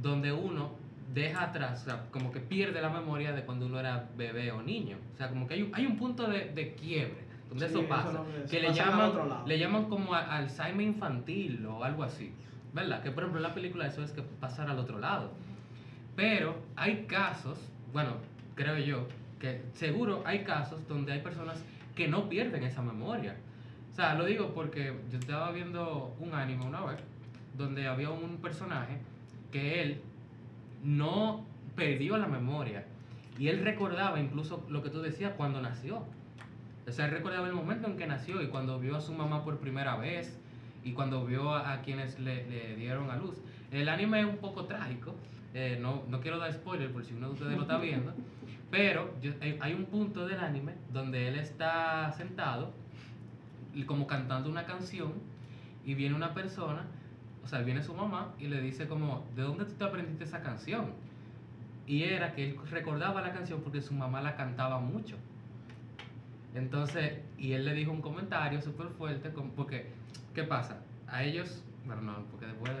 donde 0.00 0.32
uno 0.32 0.70
deja 1.12 1.42
atrás, 1.44 1.82
o 1.82 1.84
sea, 1.84 2.04
como 2.10 2.32
que 2.32 2.40
pierde 2.40 2.80
la 2.80 2.88
memoria 2.88 3.32
de 3.32 3.42
cuando 3.44 3.66
uno 3.66 3.78
era 3.80 4.08
bebé 4.16 4.50
o 4.52 4.62
niño. 4.62 4.96
O 5.14 5.16
sea, 5.16 5.28
como 5.28 5.46
que 5.46 5.54
hay 5.54 5.62
un, 5.62 5.74
hay 5.74 5.86
un 5.86 5.96
punto 5.96 6.26
de, 6.28 6.46
de 6.52 6.74
quiebre 6.74 7.22
donde 7.48 7.66
Sí, 7.68 7.72
eso 7.74 7.80
eso 7.80 7.88
pasa. 7.88 8.12
no 8.12 8.24
es- 8.44 8.50
que 8.50 8.60
le 8.60 8.72
llaman, 8.72 9.12
le 9.46 9.58
llaman 9.58 9.84
como 9.90 10.14
a- 10.14 10.36
Alzheimer 10.36 10.86
infantil 10.86 11.66
o 11.66 11.84
algo 11.84 12.02
así. 12.02 12.32
¿Verdad? 12.72 13.02
Que 13.02 13.10
por 13.10 13.24
ejemplo 13.24 13.38
en 13.38 13.42
la 13.42 13.54
película 13.54 13.86
eso 13.86 14.02
es 14.02 14.12
que 14.12 14.22
pasar 14.22 14.70
al 14.70 14.78
otro 14.78 14.98
lado. 14.98 15.30
Pero 16.16 16.56
hay 16.76 17.04
casos, 17.06 17.58
bueno, 17.92 18.12
creo 18.54 18.78
yo, 18.78 19.06
que 19.38 19.62
seguro 19.74 20.22
hay 20.24 20.44
casos 20.44 20.86
donde 20.88 21.12
hay 21.12 21.20
personas 21.20 21.62
que 21.94 22.08
no 22.08 22.28
pierden 22.30 22.62
esa 22.64 22.80
memoria. 22.82 23.36
O 23.92 23.94
sea, 23.94 24.14
lo 24.14 24.24
digo 24.24 24.54
porque 24.54 24.94
yo 25.10 25.18
estaba 25.18 25.50
viendo 25.52 26.14
un 26.18 26.32
anime 26.32 26.64
una 26.64 26.80
vez 26.84 26.98
donde 27.56 27.86
había 27.86 28.08
un 28.10 28.38
personaje 28.38 28.96
que 29.50 29.82
él 29.82 30.00
no 30.82 31.44
perdió 31.76 32.16
la 32.18 32.26
memoria 32.26 32.84
y 33.38 33.48
él 33.48 33.64
recordaba 33.64 34.20
incluso 34.20 34.64
lo 34.68 34.82
que 34.82 34.90
tú 34.90 35.00
decías 35.00 35.32
cuando 35.36 35.60
nació. 35.60 36.04
O 36.86 36.90
sea, 36.92 37.06
él 37.06 37.12
recordaba 37.12 37.46
el 37.46 37.54
momento 37.54 37.86
en 37.88 37.96
que 37.96 38.06
nació 38.06 38.42
y 38.42 38.48
cuando 38.48 38.78
vio 38.78 38.96
a 38.96 39.00
su 39.00 39.12
mamá 39.12 39.44
por 39.44 39.58
primera 39.58 39.96
vez 39.96 40.38
y 40.84 40.92
cuando 40.92 41.24
vio 41.24 41.54
a, 41.54 41.72
a 41.72 41.82
quienes 41.82 42.18
le, 42.18 42.46
le 42.48 42.74
dieron 42.76 43.10
a 43.10 43.16
luz. 43.16 43.40
El 43.70 43.88
anime 43.88 44.20
es 44.20 44.26
un 44.26 44.38
poco 44.38 44.64
trágico, 44.64 45.14
eh, 45.54 45.78
no, 45.80 46.02
no 46.08 46.20
quiero 46.20 46.38
dar 46.38 46.52
spoiler 46.52 46.90
por 46.92 47.04
si 47.04 47.14
uno 47.14 47.28
de 47.28 47.32
ustedes 47.34 47.52
lo 47.56 47.62
está 47.62 47.78
viendo, 47.78 48.12
pero 48.70 49.14
yo- 49.22 49.32
hay, 49.40 49.56
hay 49.60 49.74
un 49.74 49.84
punto 49.86 50.26
del 50.26 50.40
anime 50.40 50.72
donde 50.92 51.28
él 51.28 51.36
está 51.38 52.10
sentado 52.12 52.72
y 53.74 53.84
como 53.84 54.06
cantando 54.06 54.50
una 54.50 54.64
canción 54.66 55.12
y 55.86 55.94
viene 55.94 56.14
una 56.16 56.34
persona, 56.34 56.84
o 57.44 57.48
sea, 57.48 57.60
viene 57.60 57.82
su 57.82 57.94
mamá 57.94 58.34
y 58.38 58.46
le 58.48 58.60
dice 58.60 58.86
como, 58.86 59.26
¿de 59.36 59.42
dónde 59.42 59.64
tú 59.64 59.72
te 59.72 59.84
aprendiste 59.84 60.24
esa 60.24 60.40
canción? 60.42 60.92
Y 61.86 62.04
era 62.04 62.32
que 62.34 62.44
él 62.50 62.58
recordaba 62.70 63.20
la 63.20 63.32
canción 63.32 63.60
porque 63.62 63.82
su 63.82 63.92
mamá 63.94 64.22
la 64.22 64.36
cantaba 64.36 64.78
mucho. 64.78 65.16
Entonces, 66.54 67.14
y 67.38 67.52
él 67.52 67.64
le 67.64 67.72
dijo 67.74 67.90
un 67.92 68.02
comentario 68.02 68.60
súper 68.60 68.88
fuerte, 68.88 69.30
como- 69.30 69.50
porque, 69.52 69.86
¿qué 70.34 70.44
pasa? 70.44 70.78
A 71.08 71.22
ellos, 71.24 71.62
bueno, 71.86 72.02
no, 72.02 72.14
porque 72.30 72.46
después 72.46 72.72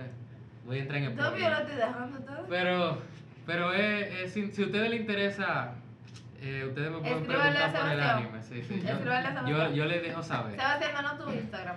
voy 0.66 0.78
a 0.78 0.82
entrar 0.82 0.98
en 0.98 1.04
el 1.10 1.16
Todavía 1.16 1.50
lo 1.50 1.56
estoy 1.58 1.76
dejando 1.76 2.18
todo. 2.20 2.46
Pero, 2.48 2.98
pero 3.46 3.72
es, 3.72 4.14
es- 4.14 4.32
si, 4.32 4.52
si 4.52 4.62
a 4.62 4.66
ustedes 4.66 4.90
les 4.90 5.00
interesa, 5.00 5.72
eh, 6.40 6.66
ustedes 6.68 6.90
me 6.90 6.98
pueden 6.98 7.18
Escríbanle 7.18 7.58
a 7.58 7.72
preguntar 7.72 7.82
por 7.82 7.92
el 7.92 8.00
anime. 8.02 8.42
Sí, 8.42 8.62
sí. 8.62 8.82
Yo, 8.82 9.48
yo, 9.48 9.72
yo 9.74 9.84
les 9.86 10.02
dejo 10.02 10.22
saber. 10.22 10.52
Sebastián, 10.60 10.92
danos 10.94 11.18
tu 11.24 11.30
Instagram. 11.32 11.76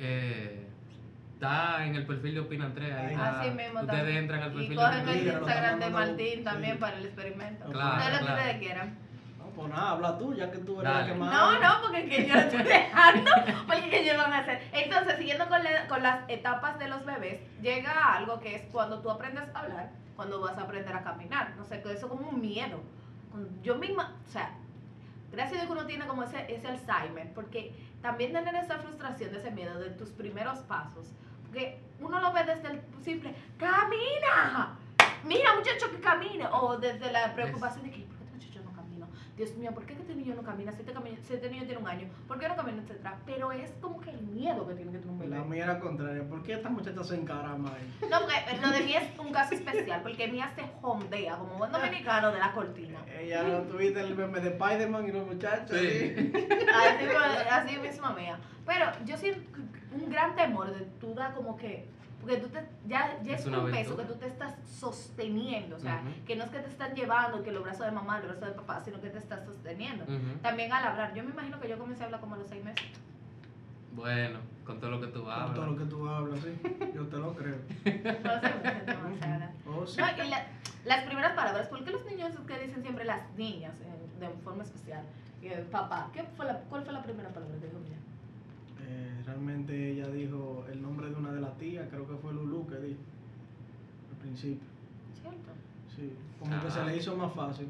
Eh, 0.00 0.61
está 1.42 1.84
en 1.84 1.96
el 1.96 2.06
perfil 2.06 2.34
de 2.34 2.40
Opinan 2.40 2.72
3. 2.74 2.92
Ahí 2.94 3.06
está. 3.14 3.40
Así 3.40 3.50
mismo. 3.50 3.80
Ustedes 3.80 3.98
también. 3.98 4.16
entran 4.18 4.42
al 4.42 4.52
Y 4.52 4.54
perfil 4.56 4.76
cogen 4.76 4.92
de 4.92 5.12
el 5.12 5.18
Opinan 5.18 5.34
lo 5.34 5.40
Instagram 5.40 5.80
de 5.80 5.90
Martín 5.90 6.38
sí. 6.38 6.44
también 6.44 6.78
para 6.78 6.96
el 6.98 7.04
experimento. 7.06 7.64
Claro, 7.66 7.96
Ustedes 7.96 8.12
lo 8.12 8.18
que 8.18 8.24
claro. 8.24 8.40
ustedes 8.42 8.58
quieran. 8.62 8.98
No, 9.38 9.44
pues 9.50 9.68
nada, 9.68 9.90
habla 9.90 10.18
tú, 10.18 10.34
ya 10.34 10.50
que 10.52 10.58
tú 10.58 10.80
eres 10.80 10.92
Dale. 10.92 11.00
la 11.08 11.12
que 11.12 11.18
más. 11.18 11.32
No, 11.32 11.60
no, 11.60 11.82
porque 11.82 12.08
que 12.08 12.26
yo 12.28 12.34
lo 12.34 12.40
estoy 12.40 12.62
dejando, 12.62 13.30
porque 13.66 13.90
que 13.90 14.00
ellos 14.02 14.16
van 14.16 14.32
a 14.32 14.38
hacer. 14.38 14.62
Entonces, 14.72 15.16
siguiendo 15.18 15.48
con, 15.48 15.62
la- 15.64 15.86
con 15.88 16.02
las 16.02 16.28
etapas 16.30 16.78
de 16.78 16.88
los 16.88 17.04
bebés, 17.04 17.40
llega 17.60 18.14
algo 18.14 18.38
que 18.40 18.54
es 18.54 18.62
cuando 18.70 19.00
tú 19.00 19.10
aprendes 19.10 19.44
a 19.54 19.58
hablar, 19.58 19.90
cuando 20.16 20.40
vas 20.40 20.56
a 20.58 20.62
aprender 20.62 20.94
a 20.94 21.02
caminar. 21.02 21.54
No 21.56 21.64
sé, 21.64 21.82
que 21.82 21.92
eso 21.92 22.06
es 22.06 22.12
como 22.12 22.28
un 22.28 22.40
miedo. 22.40 22.80
Yo 23.62 23.76
misma, 23.76 24.14
o 24.28 24.30
sea, 24.30 24.50
gracias 25.32 25.54
a 25.54 25.64
Dios 25.64 25.66
que 25.66 25.72
uno 25.78 25.86
tiene 25.86 26.06
como 26.06 26.22
ese, 26.22 26.44
ese 26.54 26.68
Alzheimer, 26.68 27.32
porque 27.34 27.74
también 28.02 28.32
tener 28.32 28.54
esa 28.56 28.78
frustración, 28.78 29.34
ese 29.34 29.50
miedo 29.50 29.78
de 29.80 29.90
tus 29.90 30.10
primeros 30.10 30.58
pasos, 30.60 31.12
porque 31.52 31.78
uno 32.00 32.18
lo 32.18 32.32
ve 32.32 32.44
desde 32.44 32.68
el 32.70 32.80
simple, 33.04 33.34
¡camina! 33.58 34.78
Mira, 35.24 35.54
muchacho 35.54 35.90
que 35.90 36.00
camina, 36.00 36.50
o 36.54 36.78
desde 36.78 37.12
la 37.12 37.32
preocupación 37.34 37.84
de 37.84 37.90
que, 37.90 37.98
¿por 38.06 38.16
qué 38.16 38.24
este 38.24 38.34
muchacho 38.36 38.60
no 38.64 38.72
camina? 38.72 39.06
Dios 39.36 39.54
mío, 39.56 39.70
¿por 39.72 39.84
qué 39.84 39.92
este 39.92 40.14
niño 40.14 40.34
no 40.34 40.42
camina? 40.42 40.72
Si 40.72 40.80
este, 40.80 40.94
cami- 40.94 41.16
si 41.22 41.34
este 41.34 41.48
niño 41.50 41.64
tiene 41.64 41.78
un 41.80 41.86
año, 41.86 42.08
¿por 42.26 42.38
qué 42.40 42.48
no 42.48 42.56
camina, 42.56 42.82
etcétera? 42.82 43.18
Pero 43.26 43.52
es 43.52 43.70
como 43.82 44.00
que 44.00 44.10
el 44.10 44.20
miedo 44.22 44.66
que 44.66 44.74
tiene 44.74 44.90
que 44.92 44.98
tener 44.98 45.12
un 45.14 45.30
La 45.30 45.36
bebé. 45.36 45.48
mía 45.48 45.64
era 45.64 45.78
contraria. 45.78 46.24
¿Por 46.28 46.42
qué 46.42 46.54
esta 46.54 46.70
muchacha 46.70 47.04
se 47.04 47.14
encarama 47.16 47.68
ahí? 47.74 48.08
No, 48.10 48.20
porque 48.20 48.34
lo 48.60 48.70
de 48.70 48.80
mí 48.80 48.94
es 48.96 49.18
un 49.20 49.30
caso 49.32 49.54
especial, 49.54 50.02
porque 50.02 50.26
mía 50.28 50.50
se 50.56 50.62
jondea 50.80 51.36
como 51.36 51.54
buen 51.58 51.70
dominicano 51.70 52.32
de 52.32 52.38
la 52.40 52.52
cortina. 52.52 52.98
Ella 53.20 53.42
no 53.44 53.58
tuviste 53.62 54.00
el 54.00 54.16
meme 54.16 54.40
de 54.40 54.48
Spider-Man 54.50 55.06
y 55.08 55.12
los 55.12 55.26
muchachos. 55.26 55.78
Sí. 55.78 56.14
Así, 56.16 56.32
así 57.62 57.78
misma 57.78 58.12
mía. 58.12 58.38
Pero 58.66 58.86
yo 59.04 59.16
siento 59.16 59.40
un 59.92 60.10
gran 60.10 60.34
temor 60.36 60.72
de 60.72 60.84
tú 61.00 61.14
da 61.14 61.32
como 61.34 61.56
que. 61.56 61.88
Porque 62.20 62.36
tú 62.36 62.48
te, 62.50 62.60
ya, 62.86 63.18
ya 63.24 63.34
Es 63.34 63.40
es, 63.40 63.46
un 63.46 63.52
peso 63.52 63.66
que 63.66 63.72
aventura. 63.78 64.06
tú 64.06 64.14
te 64.14 64.26
estás 64.28 64.54
sosteniendo. 64.78 65.74
O 65.74 65.80
sea, 65.80 66.02
Ujú. 66.04 66.24
que 66.24 66.36
no 66.36 66.44
es 66.44 66.50
que 66.50 66.58
te 66.60 66.68
están 66.68 66.94
llevando, 66.94 67.42
que 67.42 67.50
los 67.50 67.64
brazos 67.64 67.84
de 67.86 67.90
mamá, 67.90 68.20
los 68.20 68.28
brazos 68.28 68.46
de 68.48 68.54
papá, 68.54 68.80
sino 68.84 69.00
que 69.00 69.10
te 69.10 69.18
estás 69.18 69.44
sosteniendo. 69.44 70.04
Ujú. 70.04 70.38
También 70.40 70.72
al 70.72 70.84
hablar. 70.84 71.14
Yo 71.14 71.24
me 71.24 71.30
imagino 71.30 71.58
que 71.58 71.68
yo 71.68 71.76
comencé 71.78 72.02
a 72.04 72.06
hablar 72.06 72.20
como 72.20 72.36
a 72.36 72.38
los 72.38 72.46
seis 72.48 72.62
meses. 72.64 72.84
Bueno, 73.94 74.38
con 74.64 74.78
todo 74.80 74.90
lo 74.92 75.00
que 75.00 75.08
tú 75.08 75.22
Con 75.24 75.32
hablas. 75.32 75.54
todo 75.54 75.66
lo 75.66 75.76
que 75.76 75.84
tú 75.84 76.08
hablas, 76.08 76.40
sí. 76.40 76.60
Yo 76.94 77.06
te 77.08 77.16
lo 77.18 77.34
creo. 77.34 77.56
Comencé 77.84 79.24
a 79.26 79.34
hablar. 79.34 79.50
Oh, 79.66 79.86
sí. 79.86 80.00
No, 80.00 80.24
y 80.24 80.28
la- 80.28 80.46
las 80.84 81.04
primeras 81.04 81.32
palabras, 81.34 81.66
¿por 81.68 81.84
qué 81.84 81.90
los 81.90 82.04
niños 82.06 82.32
que 82.46 82.58
dicen 82.58 82.82
siempre 82.82 83.04
las 83.04 83.20
niñas 83.36 83.74
eh, 83.82 84.20
de 84.20 84.28
forma 84.42 84.62
especial? 84.64 85.02
Papá, 85.70 86.08
¿qué 86.12 86.22
fue 86.36 86.46
la, 86.46 86.58
¿cuál 86.60 86.84
fue 86.84 86.92
la 86.92 87.02
primera 87.02 87.28
palabra 87.30 87.56
que 87.58 87.66
dijo 87.66 87.78
mía? 87.80 87.98
Eh, 88.86 89.22
realmente 89.26 89.90
ella 89.92 90.06
dijo 90.08 90.64
el 90.70 90.80
nombre 90.80 91.08
de 91.08 91.16
una 91.16 91.32
de 91.32 91.40
las 91.40 91.56
tías, 91.58 91.88
creo 91.90 92.06
que 92.06 92.14
fue 92.16 92.32
Lulu 92.32 92.66
que 92.68 92.76
dijo. 92.76 93.00
Al 94.12 94.18
principio. 94.18 94.68
¿Cierto? 95.20 95.50
Sí. 95.96 96.12
Como 96.38 96.60
que 96.62 96.70
se 96.70 96.84
le 96.84 96.96
hizo 96.96 97.16
más 97.16 97.32
fácil. 97.32 97.68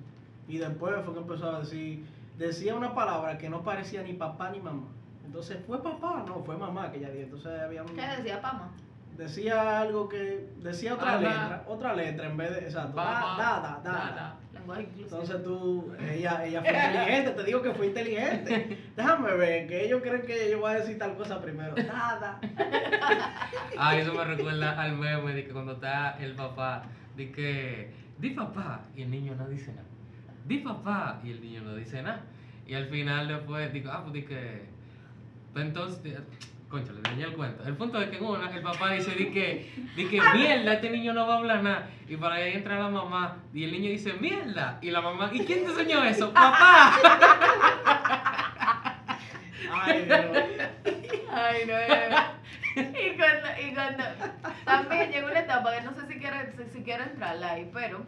Y 0.48 0.58
después 0.58 0.94
fue 1.04 1.14
que 1.14 1.20
empezó 1.20 1.50
a 1.56 1.60
decir, 1.60 2.04
decía 2.38 2.74
una 2.74 2.94
palabra 2.94 3.38
que 3.38 3.48
no 3.48 3.62
parecía 3.62 4.02
ni 4.02 4.12
papá 4.14 4.50
ni 4.50 4.60
mamá. 4.60 4.88
Entonces, 5.24 5.58
¿fue 5.66 5.82
papá? 5.82 6.24
No, 6.26 6.42
fue 6.44 6.56
mamá 6.58 6.90
que 6.90 6.98
ella 6.98 7.08
dijo. 7.10 7.24
Entonces 7.24 7.58
había 7.60 7.82
un- 7.82 7.94
¿Qué 7.94 8.06
decía 8.18 8.42
Pama? 8.42 8.70
Decía 9.16 9.80
algo 9.80 10.08
que 10.08 10.48
decía 10.62 10.94
otra 10.94 11.16
letra, 11.18 11.64
otra 11.66 11.94
letra 11.94 12.26
en 12.26 12.36
vez 12.36 12.50
de 12.50 12.60
exacto, 12.60 12.96
da, 12.96 13.36
da, 13.38 13.80
da, 13.82 13.90
da. 14.14 14.38
Entonces 14.96 15.42
tú, 15.42 15.92
ella, 15.98 16.44
ella 16.44 16.62
fue 16.62 16.72
inteligente, 16.72 17.30
te 17.32 17.44
digo 17.44 17.62
que 17.62 17.74
fue 17.74 17.86
inteligente. 17.88 18.78
Déjame 18.96 19.34
ver, 19.34 19.66
que 19.66 19.84
ellos 19.84 20.00
creen 20.02 20.22
que 20.22 20.50
yo 20.50 20.60
voy 20.60 20.72
a 20.72 20.74
decir 20.76 20.98
tal 20.98 21.16
cosa 21.16 21.40
primero. 21.40 21.74
Nada. 21.76 22.40
Ah, 23.76 23.96
eso 23.96 24.12
me 24.14 24.24
recuerda 24.24 24.80
al 24.80 24.96
meme 24.96 25.32
de 25.32 25.44
que 25.44 25.50
cuando 25.50 25.72
está 25.72 26.16
el 26.20 26.34
papá, 26.34 26.84
de 27.16 27.32
que, 27.32 27.90
di 28.18 28.30
papá, 28.30 28.82
y 28.94 29.02
el 29.02 29.10
niño 29.10 29.34
no 29.34 29.48
dice 29.48 29.72
nada. 29.72 29.88
Di 30.46 30.58
papá, 30.58 31.20
y 31.24 31.30
el 31.30 31.40
niño 31.40 31.62
no 31.62 31.74
dice 31.74 32.02
nada. 32.02 32.22
Y 32.66 32.74
al 32.74 32.86
final 32.86 33.28
después 33.28 33.72
digo, 33.72 33.90
ah, 33.92 34.02
pues 34.02 34.12
di 34.12 34.22
que. 34.22 34.66
Pues 35.52 35.64
entonces, 35.64 36.18
concha, 36.72 36.92
le 36.92 37.02
dañé 37.02 37.24
el 37.24 37.34
cuento. 37.34 37.62
El 37.64 37.76
punto 37.76 38.00
es 38.00 38.08
que 38.08 38.16
en 38.16 38.24
una, 38.24 38.50
el 38.50 38.62
papá 38.62 38.92
dice, 38.92 39.14
di 39.14 39.26
que, 39.26 39.70
di 39.94 40.06
que 40.06 40.20
mierda, 40.34 40.72
este 40.72 40.90
niño 40.90 41.12
no 41.12 41.26
va 41.26 41.34
a 41.34 41.38
hablar 41.38 41.62
nada. 41.62 41.90
Y 42.08 42.16
para 42.16 42.36
ahí 42.36 42.54
entra 42.54 42.78
la 42.78 42.88
mamá, 42.88 43.36
y 43.52 43.64
el 43.64 43.72
niño 43.72 43.90
dice, 43.90 44.14
mierda. 44.14 44.78
Y 44.80 44.90
la 44.90 45.02
mamá, 45.02 45.30
¿y 45.32 45.40
quién 45.44 45.64
te 45.64 45.70
enseñó 45.70 46.02
eso? 46.02 46.32
¡Papá! 46.34 46.94
Ay, 49.70 50.04
Dios. 50.04 50.20
Ay, 51.30 51.62
no, 51.66 51.74
no. 52.16 52.42
Y 52.74 53.16
cuando, 53.18 53.48
y 53.60 53.74
cuando 53.74 54.04
también 54.64 55.12
llegó 55.12 55.26
una 55.28 55.40
etapa 55.40 55.76
que 55.76 55.82
no 55.82 55.92
sé 55.92 56.06
si 56.06 56.18
quiero, 56.18 56.36
si, 56.56 56.78
si 56.78 56.82
quiero 56.82 57.04
entrarla 57.04 57.52
ahí, 57.52 57.70
pero 57.70 58.02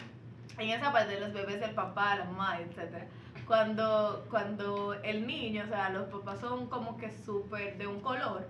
en 0.58 0.70
esa 0.70 0.90
parte 0.90 1.14
de 1.14 1.20
los 1.20 1.34
bebés, 1.34 1.60
el 1.60 1.74
papá, 1.74 2.16
la 2.16 2.24
mamá, 2.24 2.58
etcétera, 2.60 3.06
cuando, 3.46 4.26
cuando 4.30 4.94
el 5.02 5.26
niño, 5.26 5.64
o 5.64 5.68
sea, 5.68 5.90
los 5.90 6.06
papás 6.08 6.40
son 6.40 6.66
como 6.68 6.96
que 6.96 7.10
súper 7.10 7.76
de 7.78 7.86
un 7.86 8.00
color, 8.00 8.48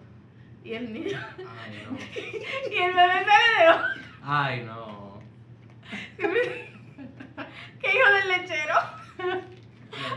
y 0.65 0.75
el 0.75 0.93
niño, 0.93 1.19
Ay, 1.39 1.87
no. 1.91 1.99
y 2.71 2.77
el 2.77 2.95
bebé 2.95 3.25
sale 3.25 3.65
de 3.65 3.69
otro, 3.71 3.87
Ay, 4.23 4.63
no. 4.65 5.19
que 6.17 7.93
hijo 7.93 8.13
del 8.13 8.29
lechero 8.29 8.75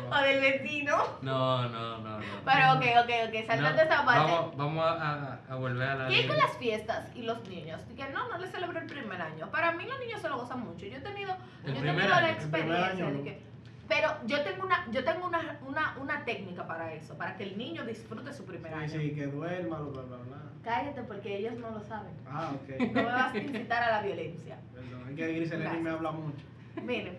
o 0.09 0.17
del 0.23 0.41
vecino. 0.41 0.97
No, 1.21 1.67
no, 1.69 1.97
no, 1.99 2.17
no. 2.19 2.25
Pero 2.45 2.73
ok, 2.73 3.03
ok, 3.03 3.11
ok, 3.27 3.45
saltando 3.45 3.83
No, 3.83 3.91
esa 3.91 4.05
parte. 4.05 4.31
Vamos, 4.33 4.57
vamos 4.57 4.85
a, 4.85 5.13
a- 5.13 5.39
a 5.49 5.55
volver 5.55 5.87
a 5.89 5.95
la. 5.95 6.07
¿Qué 6.07 6.15
hay 6.15 6.27
con 6.27 6.37
las 6.37 6.57
fiestas 6.57 7.11
y 7.15 7.23
los 7.23 7.47
niños? 7.47 7.81
Que 7.95 8.07
no, 8.09 8.27
no 8.29 8.37
les 8.37 8.51
celebro 8.51 8.79
el 8.79 8.87
primer 8.87 9.21
año. 9.21 9.51
Para 9.51 9.71
mí 9.73 9.85
los 9.85 9.99
niños 9.99 10.21
se 10.21 10.29
lo 10.29 10.37
gozan 10.37 10.61
mucho. 10.61 10.85
Yo 10.85 10.97
he 10.97 11.01
tenido, 11.01 11.35
El 11.65 11.73
yo 11.75 11.79
he 11.79 11.83
tenido 11.83 12.13
año, 12.15 12.21
la 12.27 12.31
experiencia 12.31 13.05
año, 13.05 13.17
de 13.17 13.23
que... 13.23 13.46
Pero 13.87 14.09
yo 14.25 14.43
tengo 14.43 14.65
una, 14.65 14.85
yo 14.91 15.03
tengo 15.03 15.27
una, 15.27 15.59
una, 15.65 15.97
una 16.01 16.25
técnica 16.25 16.67
para 16.67 16.93
eso, 16.93 17.17
para 17.17 17.37
que 17.37 17.43
el 17.43 17.57
niño 17.57 17.85
disfrute 17.85 18.33
su 18.33 18.43
primer 18.45 18.71
Sí, 18.73 18.77
año. 18.77 18.89
sí, 18.89 19.11
que 19.15 19.27
duerma, 19.27 19.79
bla, 19.79 20.01
bla, 20.01 20.17
bla. 20.17 20.37
Cállate 20.63 21.03
porque 21.03 21.37
ellos 21.37 21.53
no 21.55 21.71
lo 21.71 21.81
saben. 21.81 22.11
Ah, 22.27 22.51
ok. 22.53 22.79
No 22.93 23.03
me 23.03 23.03
vas 23.05 23.33
a 23.33 23.37
incitar 23.37 23.83
a 23.83 23.91
la 23.91 24.01
violencia. 24.01 24.57
Perdón, 24.73 25.09
es 25.09 25.15
que 25.15 25.27
Griseleni 25.33 25.79
me 25.79 25.89
habla 25.91 26.11
mucho. 26.11 26.45
Miren, 26.83 27.15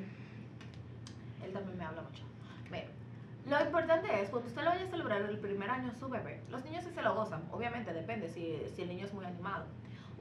él 1.45 1.53
también 1.53 1.79
me 1.79 1.85
habla 1.85 2.03
mucho. 2.03 2.23
Miren, 2.71 2.89
lo 3.49 3.65
importante 3.65 4.21
es 4.21 4.29
cuando 4.29 4.49
usted 4.49 4.63
lo 4.63 4.71
vaya 4.71 4.85
a 4.85 4.89
celebrar 4.89 5.23
el 5.23 5.39
primer 5.39 5.71
año 5.71 5.91
a 5.91 5.95
su 5.95 6.09
bebé, 6.11 6.41
los 6.51 6.63
niños 6.67 6.85
sí 6.85 6.91
se 6.95 7.01
lo 7.03 7.15
gozan, 7.15 7.43
obviamente 7.51 7.93
depende 7.95 8.29
si, 8.29 8.63
si 8.77 8.83
el 8.83 8.89
niño 8.89 9.07
es 9.07 9.15
muy 9.15 9.25
animado. 9.25 9.65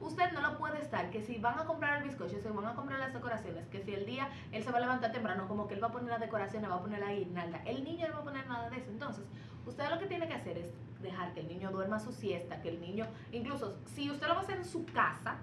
Usted 0.00 0.32
no 0.32 0.40
lo 0.40 0.58
puede 0.58 0.80
estar, 0.80 1.10
que 1.10 1.22
si 1.22 1.38
van 1.38 1.58
a 1.58 1.64
comprar 1.64 1.98
el 1.98 2.04
bizcocho, 2.08 2.36
si 2.40 2.48
van 2.48 2.66
a 2.66 2.74
comprar 2.74 3.00
las 3.00 3.12
decoraciones, 3.12 3.66
que 3.68 3.82
si 3.82 3.94
el 3.94 4.06
día 4.06 4.28
él 4.52 4.62
se 4.62 4.70
va 4.70 4.78
a 4.78 4.80
levantar 4.80 5.10
temprano, 5.12 5.48
como 5.48 5.66
que 5.66 5.74
él 5.74 5.82
va 5.82 5.88
a 5.88 5.92
poner 5.92 6.10
las 6.10 6.20
decoraciones, 6.20 6.70
va 6.70 6.76
a 6.76 6.80
poner 6.80 7.00
la 7.00 7.12
guirnalda, 7.12 7.60
el 7.64 7.82
niño 7.84 8.06
no 8.08 8.14
va 8.14 8.20
a 8.20 8.24
poner 8.24 8.46
nada 8.46 8.70
de 8.70 8.78
eso. 8.78 8.90
Entonces, 8.90 9.24
usted 9.66 9.90
lo 9.90 9.98
que 9.98 10.06
tiene 10.06 10.28
que 10.28 10.34
hacer 10.34 10.58
es 10.58 10.68
dejar 11.02 11.32
que 11.34 11.40
el 11.40 11.48
niño 11.48 11.70
duerma 11.70 11.98
su 11.98 12.12
siesta, 12.12 12.60
que 12.62 12.68
el 12.70 12.80
niño, 12.80 13.06
incluso 13.32 13.76
si 13.86 14.10
usted 14.10 14.26
lo 14.28 14.34
va 14.34 14.40
a 14.40 14.44
hacer 14.44 14.58
en 14.58 14.64
su 14.64 14.84
casa, 14.86 15.36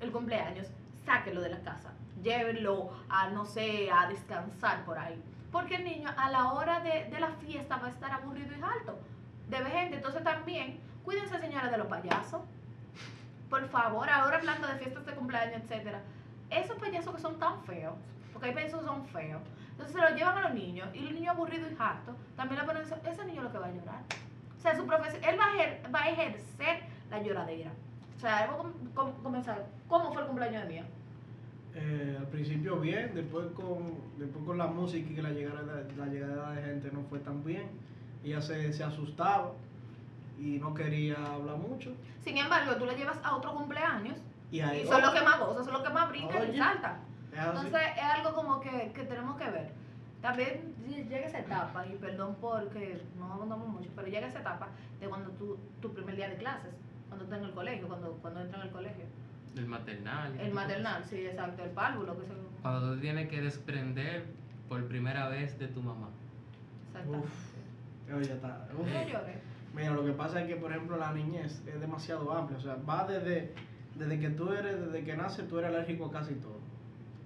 el 0.00 0.10
cumpleaños, 0.10 0.66
sáquelo 1.04 1.40
de 1.40 1.50
la 1.50 1.60
casa, 1.60 1.92
llévenlo 2.22 2.90
a, 3.08 3.30
no 3.30 3.44
sé, 3.44 3.90
a 3.90 4.08
descansar 4.08 4.84
por 4.84 4.98
ahí. 4.98 5.20
Porque 5.50 5.76
el 5.76 5.84
niño 5.84 6.08
a 6.16 6.30
la 6.30 6.52
hora 6.52 6.80
de, 6.80 7.04
de 7.10 7.20
la 7.20 7.28
fiesta 7.32 7.76
va 7.76 7.86
a 7.86 7.90
estar 7.90 8.10
aburrido 8.10 8.56
y 8.56 8.62
alto. 8.62 8.98
de 9.48 9.58
ver 9.62 9.72
gente. 9.72 9.96
Entonces 9.96 10.24
también, 10.24 10.80
cuídense 11.04 11.38
señora 11.38 11.68
de 11.70 11.76
los 11.78 11.86
payasos. 11.88 12.40
Por 13.52 13.68
favor, 13.68 14.08
ahora 14.08 14.38
hablando 14.38 14.66
de 14.66 14.76
fiestas 14.76 15.04
de 15.04 15.12
cumpleaños, 15.12 15.60
etcétera. 15.60 16.00
Esos 16.48 16.74
payasos 16.78 17.14
que 17.14 17.20
son 17.20 17.38
tan 17.38 17.62
feos, 17.64 17.92
porque 18.32 18.48
hay 18.48 18.54
payasos 18.54 18.80
que 18.80 18.86
son 18.86 19.04
feos. 19.08 19.42
Entonces 19.72 19.94
se 19.94 20.00
los 20.00 20.14
llevan 20.14 20.38
a 20.38 20.48
los 20.48 20.54
niños 20.54 20.88
y 20.94 21.00
los 21.00 21.12
niños 21.12 21.34
aburridos 21.34 21.70
y 21.70 21.76
hartos, 21.78 22.16
también 22.34 22.62
le 22.62 22.66
ponen 22.66 22.82
ese 22.82 23.24
niño 23.26 23.42
lo 23.42 23.52
que 23.52 23.58
va 23.58 23.66
a 23.66 23.72
llorar. 23.72 24.00
O 24.56 24.58
sea, 24.58 24.74
su 24.74 24.86
profesión, 24.86 25.22
él 25.22 25.38
va 25.38 26.00
a, 26.00 26.08
ejercer 26.08 26.80
la 27.10 27.22
lloradera. 27.22 27.72
O 28.16 28.20
sea, 28.20 28.42
él 28.44 28.50
va 28.52 28.54
a 28.54 28.56
com- 28.56 28.72
com- 28.94 29.22
comenzar. 29.22 29.66
¿Cómo 29.86 30.14
fue 30.14 30.22
el 30.22 30.28
cumpleaños 30.28 30.62
de 30.62 30.68
mía? 30.70 30.84
Eh, 31.74 32.16
al 32.18 32.28
principio 32.28 32.80
bien, 32.80 33.14
después 33.14 33.48
con, 33.52 33.96
después 34.16 34.46
con 34.46 34.56
la 34.56 34.66
música 34.68 35.10
y 35.10 35.14
que 35.14 35.20
la 35.20 35.30
llegada, 35.30 35.84
la 35.98 36.06
llegada 36.06 36.52
de 36.52 36.62
gente 36.62 36.90
no 36.90 37.02
fue 37.02 37.18
tan 37.18 37.44
bien. 37.44 37.68
Ella 38.24 38.40
se, 38.40 38.72
se 38.72 38.82
asustaba 38.82 39.52
y 40.42 40.58
no 40.58 40.74
quería 40.74 41.14
hablar 41.34 41.56
mucho. 41.56 41.92
Sin 42.24 42.36
embargo, 42.36 42.74
tú 42.76 42.84
le 42.86 42.96
llevas 42.96 43.18
a 43.22 43.36
otro 43.36 43.54
cumpleaños 43.54 44.18
Y 44.50 44.60
ahí 44.60 44.82
y 44.82 44.86
son 44.86 45.00
los 45.00 45.10
que 45.14 45.22
más 45.22 45.38
gozan, 45.38 45.64
son 45.64 45.72
los 45.74 45.82
que 45.82 45.90
más 45.90 46.08
brincan 46.08 46.42
y 46.54 46.56
saltan. 46.58 46.96
Entonces 47.48 47.80
es 47.96 48.02
algo 48.02 48.34
como 48.34 48.60
que, 48.60 48.92
que 48.94 49.04
tenemos 49.04 49.36
que 49.36 49.48
ver. 49.50 49.70
También 50.20 50.74
ll- 50.88 51.08
llega 51.08 51.26
esa 51.26 51.38
etapa, 51.40 51.86
y 51.86 51.96
perdón 51.96 52.36
porque 52.40 53.00
no 53.18 53.32
abundamos 53.32 53.68
mucho, 53.68 53.88
pero 53.96 54.06
llega 54.08 54.26
esa 54.28 54.40
etapa 54.40 54.68
de 55.00 55.08
cuando 55.08 55.30
tú, 55.30 55.58
tu 55.80 55.92
primer 55.94 56.14
día 56.16 56.28
de 56.28 56.36
clases, 56.36 56.72
cuando 57.08 57.24
estás 57.24 57.38
en 57.40 57.46
el 57.46 57.52
colegio, 57.52 57.88
cuando, 57.88 58.12
cuando 58.22 58.40
entras 58.40 58.60
en 58.60 58.66
el 58.68 58.72
colegio. 58.72 59.04
El 59.56 59.66
maternal. 59.66 60.38
El 60.40 60.52
maternal, 60.52 61.04
sí, 61.04 61.26
exacto, 61.26 61.62
el 61.64 61.70
párvulo, 61.70 62.18
que 62.20 62.26
se... 62.26 62.32
Cuando 62.62 62.94
tú 62.94 63.00
tienes 63.00 63.28
que 63.28 63.40
desprender 63.40 64.24
por 64.68 64.86
primera 64.86 65.28
vez 65.28 65.58
de 65.58 65.68
tu 65.68 65.82
mamá. 65.82 66.08
Exactamente. 66.88 67.28
Oye, 68.14 68.24
ya 68.28 68.34
está. 68.34 68.66
Uf. 68.78 68.86
No 68.86 69.08
llores. 69.08 69.36
Mira, 69.74 69.90
lo 69.92 70.04
que 70.04 70.12
pasa 70.12 70.40
es 70.42 70.46
que, 70.48 70.56
por 70.56 70.70
ejemplo, 70.70 70.96
la 70.96 71.12
niñez 71.12 71.62
es 71.66 71.80
demasiado 71.80 72.30
amplia. 72.32 72.58
O 72.58 72.60
sea, 72.60 72.76
va 72.88 73.04
desde, 73.06 73.52
desde 73.94 74.20
que 74.20 74.30
tú 74.30 74.52
eres, 74.52 74.78
desde 74.86 75.04
que 75.04 75.16
naces, 75.16 75.48
tú 75.48 75.58
eres 75.58 75.70
alérgico 75.70 76.06
a 76.06 76.12
casi 76.12 76.34
todo. 76.34 76.58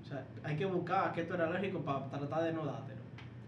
O 0.03 0.05
sea, 0.09 0.25
hay 0.45 0.57
que 0.57 0.65
buscar 0.67 1.09
a 1.09 1.13
qué 1.13 1.25
tú 1.25 1.35
eres 1.35 1.47
alérgico 1.49 1.81
para 1.81 2.07
tratar 2.09 2.45
de 2.45 2.53
no 2.53 2.65
dártelo. 2.65 3.01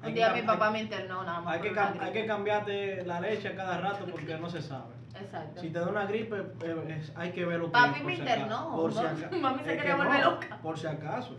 Hay 0.02 0.08
Un 0.08 0.14
que 0.14 0.20
día 0.20 0.32
mi 0.32 0.42
papá 0.42 0.66
hay- 0.68 0.72
me 0.72 0.82
internó 0.82 1.22
nada 1.24 1.40
más. 1.40 1.54
Hay 1.54 1.60
que, 1.62 1.78
hay 1.78 2.12
que 2.12 2.26
cambiarte 2.26 3.04
la 3.04 3.20
leche 3.20 3.48
a 3.48 3.56
cada 3.56 3.78
rato 3.78 4.06
porque 4.10 4.36
no 4.38 4.48
se 4.50 4.62
sabe. 4.62 4.94
Exacto. 5.20 5.60
Si 5.60 5.70
te 5.70 5.78
da 5.80 5.88
una 5.88 6.06
gripe, 6.06 6.36
eh, 6.62 6.96
es- 7.00 7.12
hay 7.16 7.32
que 7.32 7.44
ver 7.44 7.58
lo 7.60 7.66
que 7.66 7.72
Papi 7.72 7.88
es, 7.90 7.96
por 7.98 8.06
me 8.06 8.14
si 8.14 8.20
internó, 8.20 8.54
acaso. 8.56 8.76
Por 8.76 8.92
si 8.92 8.98
mami- 9.00 9.24
aca- 9.26 9.36
mami 9.40 9.58
se 9.58 9.64
quería 9.64 9.82
que 9.84 9.94
volver 9.94 10.20
no, 10.24 10.30
loca. 10.32 10.58
Por 10.62 10.78
si 10.78 10.86
acaso. 10.86 11.36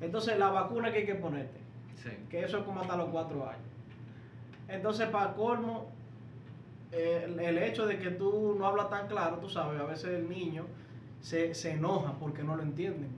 Entonces, 0.00 0.38
la 0.38 0.48
vacuna 0.50 0.90
que 0.92 0.98
hay 0.98 1.06
que 1.06 1.14
ponerte, 1.16 1.60
Sí. 1.96 2.10
que 2.30 2.44
eso 2.44 2.58
es 2.58 2.64
como 2.64 2.80
hasta 2.80 2.96
los 2.96 3.08
cuatro 3.10 3.46
años. 3.46 3.64
Entonces, 4.68 5.08
para 5.08 5.32
colmo, 5.34 5.90
el, 6.92 7.38
el 7.38 7.58
hecho 7.58 7.86
de 7.86 7.98
que 7.98 8.10
tú 8.10 8.54
no 8.58 8.66
hablas 8.66 8.90
tan 8.90 9.06
claro, 9.08 9.36
tú 9.38 9.48
sabes, 9.48 9.80
a 9.80 9.84
veces 9.84 10.06
el 10.10 10.28
niño 10.28 10.64
se, 11.20 11.54
se 11.54 11.72
enoja 11.72 12.14
porque 12.18 12.42
no 12.42 12.56
lo 12.56 12.62
entienden. 12.62 13.10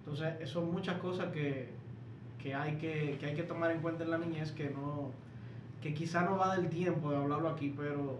Entonces, 0.00 0.48
son 0.48 0.70
muchas 0.72 0.98
cosas 0.98 1.32
que, 1.32 1.70
que, 2.42 2.54
hay 2.54 2.76
que, 2.76 3.16
que 3.18 3.26
hay 3.26 3.34
que 3.34 3.42
tomar 3.44 3.70
en 3.70 3.80
cuenta 3.80 4.04
en 4.04 4.10
la 4.10 4.18
niñez, 4.18 4.52
que 4.52 4.70
no 4.70 5.10
que 5.80 5.94
quizá 5.94 6.22
no 6.22 6.36
va 6.36 6.56
del 6.56 6.68
tiempo 6.68 7.10
de 7.10 7.16
hablarlo 7.16 7.48
aquí, 7.48 7.72
pero 7.74 8.18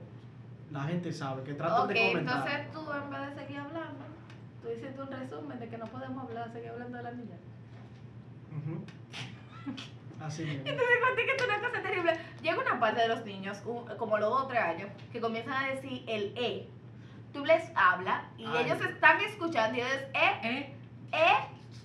la 0.72 0.84
gente 0.84 1.12
sabe, 1.12 1.42
que 1.42 1.52
traten 1.52 1.84
Ok, 1.84 1.88
de 1.90 2.06
comentar. 2.08 2.48
entonces 2.48 2.72
tú 2.72 2.80
en 2.90 3.10
vez 3.10 3.36
de 3.36 3.42
seguir 3.42 3.58
hablando, 3.58 4.04
tú 4.62 4.68
hiciste 4.70 5.02
un 5.02 5.10
resumen 5.10 5.58
de 5.58 5.68
que 5.68 5.76
no 5.76 5.84
podemos 5.86 6.24
hablar, 6.26 6.50
seguir 6.52 6.70
hablando 6.70 6.96
de 6.96 7.02
la 7.02 7.10
niña. 7.12 7.36
Ujú. 8.56 8.84
Así 10.20 10.44
digo 10.44 10.60
a 10.60 11.16
ti 11.16 11.22
que 11.24 11.32
es 11.36 11.44
una 11.44 11.60
cosa 11.60 11.82
terrible. 11.82 12.12
Llega 12.42 12.58
una 12.60 12.78
parte 12.78 13.00
de 13.00 13.08
los 13.08 13.24
niños, 13.24 13.60
un- 13.64 13.86
como 13.96 14.18
los 14.18 14.28
dos 14.30 14.42
o 14.42 14.46
tres 14.46 14.60
años, 14.60 14.88
que 15.12 15.20
comienzan 15.20 15.64
a 15.64 15.68
decir 15.68 16.04
el 16.06 16.32
E. 16.36 16.68
Tú 17.32 17.44
les 17.44 17.70
hablas 17.74 18.22
y 18.36 18.44
Ay. 18.44 18.64
ellos 18.66 18.80
están 18.84 19.20
escuchando 19.20 19.78
y 19.78 19.80
ellos, 19.80 19.92
eh, 20.14 20.40
¿Eh? 20.42 20.74
eh, 21.12 21.36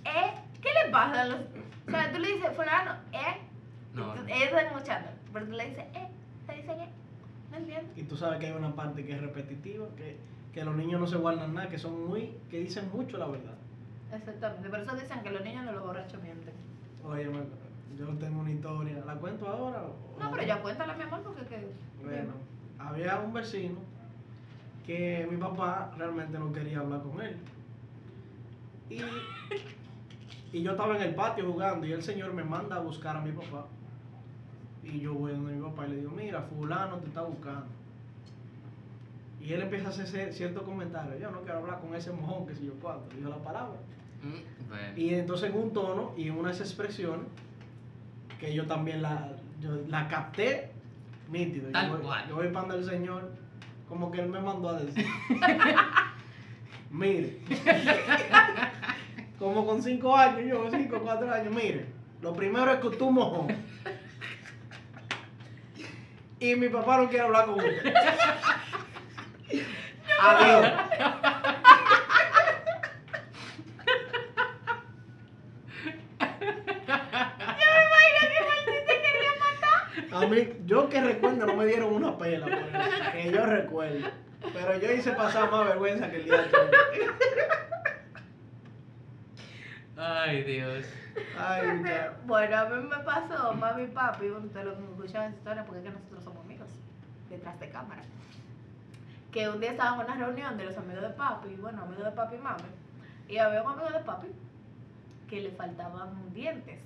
eh, 0.05 0.33
¿qué 0.61 0.69
le 0.83 0.91
pasa 0.91 1.21
a 1.21 1.25
los...? 1.25 1.39
O 1.87 1.91
sea, 1.91 2.11
tú 2.11 2.19
le 2.19 2.27
dices, 2.33 2.49
fulano, 2.55 2.93
eh, 3.13 3.41
No. 3.93 4.13
ellos 4.15 4.27
están 4.49 4.65
escuchando, 4.65 5.09
pero 5.31 5.45
tú 5.45 5.51
le 5.53 5.65
dices, 5.69 5.85
eh, 5.93 6.07
te 6.47 6.55
dicen, 6.55 6.79
eh, 6.81 6.89
no 7.51 7.57
entiendo. 7.57 7.91
Y 7.95 8.03
tú 8.03 8.17
sabes 8.17 8.39
que 8.39 8.47
hay 8.47 8.51
una 8.53 8.75
parte 8.75 9.05
que 9.05 9.13
es 9.13 9.21
repetitiva, 9.21 9.87
que, 9.95 10.17
que 10.53 10.63
los 10.65 10.75
niños 10.75 10.99
no 10.99 11.05
se 11.07 11.17
guardan 11.17 11.53
nada, 11.53 11.69
que 11.69 11.77
son 11.77 12.07
muy, 12.07 12.35
que 12.49 12.59
dicen 12.59 12.89
mucho 12.91 13.17
la 13.17 13.27
verdad. 13.27 13.53
Exactamente, 14.13 14.67
por 14.69 14.79
eso 14.79 14.95
dicen 14.95 15.21
que 15.21 15.29
los 15.29 15.41
niños 15.43 15.63
no 15.65 15.71
los 15.73 15.83
borrachos 15.83 16.21
mienten. 16.23 16.53
Oye, 17.03 17.29
yo 17.97 18.07
tengo 18.17 18.41
una 18.41 18.51
historia, 18.51 19.03
¿la 19.05 19.15
cuento 19.15 19.47
ahora? 19.47 19.83
o- 19.83 20.19
No, 20.19 20.31
pero 20.31 20.43
ya 20.43 20.61
cuéntala, 20.61 20.93
mi 20.95 21.03
amor, 21.03 21.21
porque 21.23 21.45
que... 21.45 21.67
Bueno, 22.03 22.33
había 22.79 23.19
un 23.19 23.33
vecino 23.33 23.75
que 24.85 25.27
mi 25.31 25.37
papá 25.37 25.91
realmente 25.97 26.37
no 26.37 26.51
quería 26.51 26.79
hablar 26.79 27.01
con 27.01 27.21
él. 27.21 27.35
Y, 28.89 28.99
y 30.57 30.61
yo 30.61 30.71
estaba 30.71 30.95
en 30.95 31.01
el 31.03 31.15
patio 31.15 31.51
jugando 31.51 31.87
y 31.87 31.91
el 31.93 32.03
señor 32.03 32.33
me 32.33 32.43
manda 32.43 32.75
a 32.75 32.79
buscar 32.79 33.17
a 33.17 33.21
mi 33.21 33.31
papá. 33.31 33.65
Y 34.83 34.99
yo 34.99 35.13
voy 35.15 35.31
donde 35.31 35.53
mi 35.53 35.61
papá 35.61 35.87
y 35.87 35.91
le 35.91 35.95
digo, 35.97 36.11
mira, 36.11 36.41
fulano 36.43 36.97
te 36.97 37.07
está 37.07 37.21
buscando. 37.23 37.65
Y 39.41 39.53
él 39.53 39.61
empieza 39.61 39.87
a 39.87 39.91
hacer 39.91 40.33
ciertos 40.33 40.63
comentarios. 40.63 41.19
Yo 41.19 41.31
no 41.31 41.41
quiero 41.41 41.59
hablar 41.59 41.79
con 41.79 41.95
ese 41.95 42.11
mojón 42.11 42.45
que 42.47 42.55
si 42.55 42.65
yo 42.67 42.73
cuánto. 42.81 43.15
Dijo 43.15 43.29
la 43.29 43.37
palabra. 43.37 43.77
Mm, 44.23 44.69
bueno. 44.69 44.97
Y 44.97 45.13
entonces 45.15 45.49
en 45.51 45.57
un 45.57 45.73
tono 45.73 46.11
y 46.17 46.27
en 46.27 46.37
unas 46.37 46.59
expresiones 46.61 47.25
que 48.39 48.53
yo 48.53 48.65
también 48.65 49.01
la, 49.01 49.31
yo 49.61 49.71
la 49.87 50.07
capté 50.07 50.71
nítido. 51.29 51.71
Tal 51.71 51.87
yo, 51.87 51.93
voy, 51.93 52.01
cual. 52.01 52.27
yo 52.29 52.35
voy 52.35 52.47
para 52.49 52.75
el 52.75 52.85
Señor, 52.85 53.31
como 53.87 54.11
que 54.11 54.21
Él 54.21 54.29
me 54.29 54.39
mandó 54.39 54.69
a 54.69 54.79
decir. 54.79 55.05
mire. 56.91 57.39
como 59.39 59.65
con 59.65 59.81
cinco 59.81 60.15
años, 60.15 60.41
yo 60.47 60.69
cinco, 60.71 60.99
cuatro 61.01 61.31
años, 61.31 61.53
mire. 61.53 61.85
Lo 62.21 62.33
primero 62.33 62.71
es 62.71 62.79
que 62.79 62.89
tú 62.97 63.11
mojón. 63.11 63.47
Y 66.39 66.55
mi 66.55 66.69
papá 66.69 66.97
no 66.97 67.09
quiere 67.09 67.25
hablar 67.25 67.45
con 67.45 67.55
usted. 67.55 67.93
Adiós. 70.21 70.71
A 80.15 80.27
mí, 80.27 80.53
yo 80.65 80.87
que 80.87 81.01
recuerdo, 81.01 81.45
no 81.45 81.55
me 81.55 81.65
dieron 81.65 81.93
una 81.93 82.17
pela 82.17 82.45
por 82.45 82.53
eso, 82.53 83.11
que 83.11 83.31
yo 83.31 83.45
recuerdo. 83.45 84.07
Pero 84.53 84.77
yo 84.79 84.91
hice 84.91 85.11
pasar 85.11 85.51
más 85.51 85.67
vergüenza 85.67 86.09
que 86.09 86.17
el 86.17 86.25
día 86.25 86.37
de 86.37 86.57
hoy. 86.57 86.69
Ay, 89.97 90.43
Dios. 90.43 90.85
Ay, 91.37 91.67
muchacho. 91.67 92.13
Bueno, 92.25 92.57
a 92.57 92.65
mí 92.65 92.87
me 92.87 92.97
pasó, 93.03 93.53
mami 93.53 93.83
y 93.83 93.87
papi, 93.87 94.29
ustedes 94.29 94.65
lo 94.65 94.77
que 94.77 94.83
escuchan 94.83 95.23
esa 95.23 95.35
historia 95.35 95.65
porque 95.65 95.79
es 95.79 95.85
que 95.85 95.91
nosotros 95.91 96.23
somos 96.23 96.45
amigos, 96.45 96.69
detrás 97.29 97.59
de 97.59 97.69
cámara. 97.69 98.01
Que 99.31 99.49
un 99.49 99.59
día 99.59 99.71
estábamos 99.71 100.05
en 100.05 100.11
una 100.11 100.25
reunión 100.25 100.57
de 100.57 100.65
los 100.65 100.77
amigos 100.77 101.01
de 101.01 101.09
papi, 101.09 101.49
y 101.49 101.55
bueno, 101.55 101.81
amigos 101.81 102.05
de 102.05 102.11
papi 102.11 102.35
y 102.35 102.39
mami, 102.39 102.63
y 103.27 103.37
había 103.37 103.63
un 103.63 103.71
amigo 103.71 103.89
de 103.89 104.03
papi 104.03 104.27
que 105.29 105.41
le 105.41 105.51
faltaban 105.51 106.33
dientes. 106.33 106.79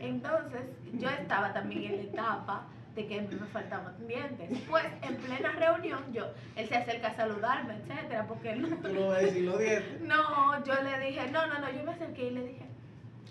Entonces, 0.00 0.62
yo 0.94 1.08
estaba 1.08 1.52
también 1.52 1.84
en 1.84 1.96
la 1.96 2.02
etapa 2.02 2.66
de 2.94 3.06
que 3.06 3.18
a 3.18 3.22
me 3.22 3.46
faltaban 3.52 3.94
dientes. 4.06 4.60
Pues, 4.68 4.84
en 5.02 5.16
plena 5.16 5.52
reunión, 5.52 6.00
yo, 6.12 6.26
él 6.56 6.68
se 6.68 6.76
acerca 6.76 7.08
a 7.08 7.14
saludarme, 7.14 7.74
etcétera, 7.76 8.26
porque 8.26 8.52
él 8.52 8.62
no, 8.62 8.76
Tú 8.76 8.88
lo 8.88 9.08
ves 9.10 9.36
y 9.36 9.40
lo 9.42 9.58
dientes. 9.58 10.00
no, 10.02 10.64
yo 10.64 10.74
le 10.82 11.06
dije, 11.06 11.30
no, 11.30 11.46
no, 11.46 11.58
no, 11.60 11.70
yo 11.70 11.84
me 11.84 11.92
acerqué 11.92 12.26
y 12.26 12.30
le 12.30 12.46
dije, 12.46 12.66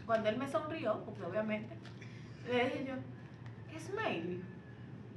cuando 0.06 0.30
él 0.30 0.38
me 0.38 0.48
sonrió, 0.48 1.04
porque 1.06 1.24
obviamente, 1.24 1.76
le 2.50 2.66
dije 2.66 2.86
yo, 2.86 2.94
Smiley, 3.80 4.42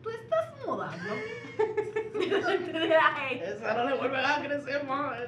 tú 0.03 0.11
estás 0.11 0.67
mudando. 0.67 1.15
Esa 3.43 3.75
no 3.75 3.85
le 3.85 3.97
vuelve 3.97 4.19
a 4.19 4.43
crecer 4.43 4.85
más. 4.85 5.19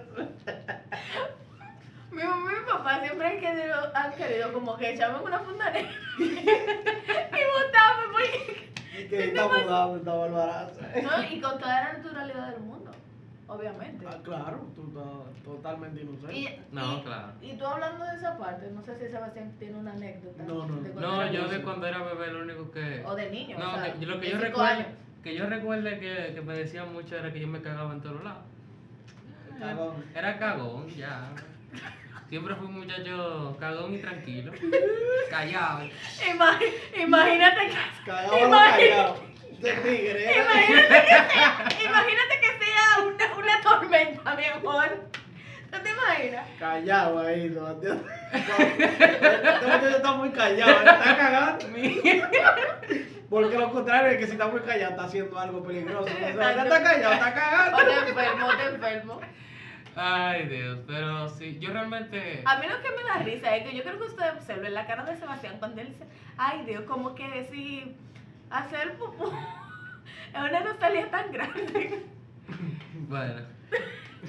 Mi 2.14 2.22
mamá 2.22 2.52
y 2.52 2.60
mi 2.60 2.66
papá 2.70 3.00
siempre 3.00 3.26
han 3.26 3.40
querido, 3.40 3.74
han 3.96 4.12
querido 4.14 4.52
como 4.52 4.76
que 4.76 4.92
echarme 4.94 5.18
una 5.24 5.38
funda 5.40 5.70
negra 5.70 5.90
y 6.18 6.22
botarme 6.22 8.12
porque... 8.12 8.72
Y 8.98 9.08
que 9.08 9.24
está 9.24 9.48
mudando, 9.48 9.96
está 9.96 10.14
barbaraza. 10.14 10.80
No, 11.02 11.22
y 11.24 11.40
con 11.40 11.58
toda 11.58 11.80
la 11.80 11.92
naturalidad 11.94 12.50
del 12.52 12.60
mundo, 12.60 12.90
obviamente. 13.48 14.06
Ah, 14.08 14.18
claro, 14.22 14.68
tú 14.76 14.86
estás 14.86 15.42
totalmente 15.44 16.02
inocente. 16.02 16.34
Y, 16.36 16.60
No, 16.70 16.98
y- 16.98 17.02
claro. 17.02 17.32
Y 17.42 17.52
tú 17.56 17.66
hablando 17.66 18.04
de 18.04 18.16
esa 18.16 18.38
parte, 18.38 18.70
no 18.70 18.82
sé 18.84 18.96
si 18.98 19.08
Sebastián 19.12 19.52
tiene 19.58 19.76
una 19.78 19.92
anécdota. 19.92 20.44
No, 20.44 20.66
no, 20.66 20.76
no. 21.00 21.32
yo 21.32 21.48
de 21.48 21.62
cuando 21.62 21.86
era 21.88 21.98
bebé 22.04 22.28
lo 22.32 22.42
único 22.42 22.70
que... 22.70 23.02
O 23.04 23.16
de 23.16 23.30
niño. 23.30 23.58
No, 23.58 23.72
o 23.74 23.80
sea, 23.80 23.92
que- 23.94 24.06
lo 24.06 24.20
que 24.20 24.30
yo 24.30 24.38
recuerdo, 24.38 24.62
años. 24.70 24.86
que 25.24 25.34
yo 25.34 25.46
recuerde 25.46 25.98
que, 25.98 26.32
que 26.34 26.40
me 26.40 26.54
decían 26.54 26.92
mucho 26.92 27.16
era 27.16 27.32
que 27.32 27.40
yo 27.40 27.48
me 27.48 27.60
cagaba 27.62 27.92
en 27.92 28.00
todos 28.00 28.22
lados. 28.22 28.44
Cagón. 29.58 30.04
Era 30.14 30.38
cagón, 30.38 30.88
ya. 30.90 31.30
Siempre 32.28 32.54
fui 32.56 32.66
un 32.66 32.80
muchacho 32.80 33.56
cagón 33.60 33.94
y 33.94 33.98
tranquilo. 33.98 34.52
Callado. 35.30 35.84
Imagi- 36.26 36.72
imagínate 37.02 37.68
que. 37.68 37.76
Cagado 38.06 38.38
Imagínate- 38.38 38.88
callado. 38.90 39.34
De 39.60 39.72
tigre. 39.72 40.24
¿eh? 40.30 40.42
Imagínate 40.42 41.00
que 41.00 41.04
sea, 41.32 41.68
imagínate 41.84 42.40
que 42.40 42.64
sea 42.64 43.04
una, 43.06 43.34
una 43.36 43.60
tormenta, 43.62 44.34
mi 44.34 44.44
amor. 44.44 44.88
¿No 45.70 45.80
te 45.80 45.90
imaginas? 45.90 46.48
Callado 46.58 47.20
ahí, 47.20 47.48
Sebastián. 47.50 48.02
Este 48.32 49.66
muchacho 49.66 49.88
está 49.96 50.12
muy 50.12 50.30
callado, 50.30 50.70
¿eh? 50.72 50.84
está 50.84 51.16
cagando. 51.16 51.66
Porque 53.30 53.58
lo 53.58 53.70
contrario 53.70 54.10
es 54.12 54.18
que 54.18 54.26
si 54.26 54.32
está 54.32 54.46
muy 54.48 54.60
callado 54.60 54.90
está 54.92 55.04
haciendo 55.04 55.38
algo 55.38 55.62
peligroso. 55.64 56.04
O 56.04 56.06
sea, 56.18 56.28
él 56.52 56.58
está 56.60 56.82
callado, 56.82 57.14
está 57.14 57.28
O 57.30 57.34
cagando. 57.34 57.76
te 57.78 58.08
enfermo, 58.10 58.46
o 58.46 58.56
te 58.56 58.64
enfermo. 58.64 59.20
Ay, 59.96 60.46
Dios, 60.48 60.80
pero 60.86 61.28
sí, 61.28 61.58
yo 61.60 61.72
realmente... 61.72 62.42
A 62.44 62.58
mí 62.58 62.66
lo 62.66 62.82
que 62.82 62.96
me 62.96 63.04
da 63.04 63.18
risa 63.22 63.56
es 63.56 63.68
que 63.68 63.76
yo 63.76 63.82
creo 63.82 63.98
que 63.98 64.06
ustedes 64.06 64.32
observen 64.34 64.74
la 64.74 64.86
cara 64.86 65.04
de 65.04 65.16
Sebastián 65.16 65.56
cuando 65.58 65.80
él 65.80 65.88
dice, 65.88 66.04
ay 66.36 66.64
Dios, 66.64 66.82
como 66.84 67.14
que 67.14 67.44
si 67.50 67.94
hacer 68.50 68.94
pupú 68.94 69.26
es 70.34 70.40
una 70.40 70.60
nostalgia 70.60 71.10
tan 71.10 71.32
grande. 71.32 72.06
Bueno, 73.08 73.40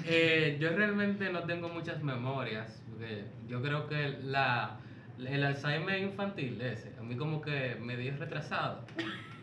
eh, 0.04 0.56
yo 0.60 0.70
realmente 0.70 1.30
no 1.30 1.44
tengo 1.44 1.68
muchas 1.68 2.02
memorias, 2.02 2.82
porque 2.90 3.24
yo 3.46 3.62
creo 3.62 3.86
que 3.86 4.18
la, 4.22 4.78
el 5.18 5.44
Alzheimer 5.44 5.98
infantil 6.00 6.60
ese, 6.60 6.92
a 6.98 7.02
mí 7.02 7.16
como 7.16 7.40
que 7.40 7.76
me 7.80 7.96
dio 7.96 8.16
retrasado, 8.16 8.84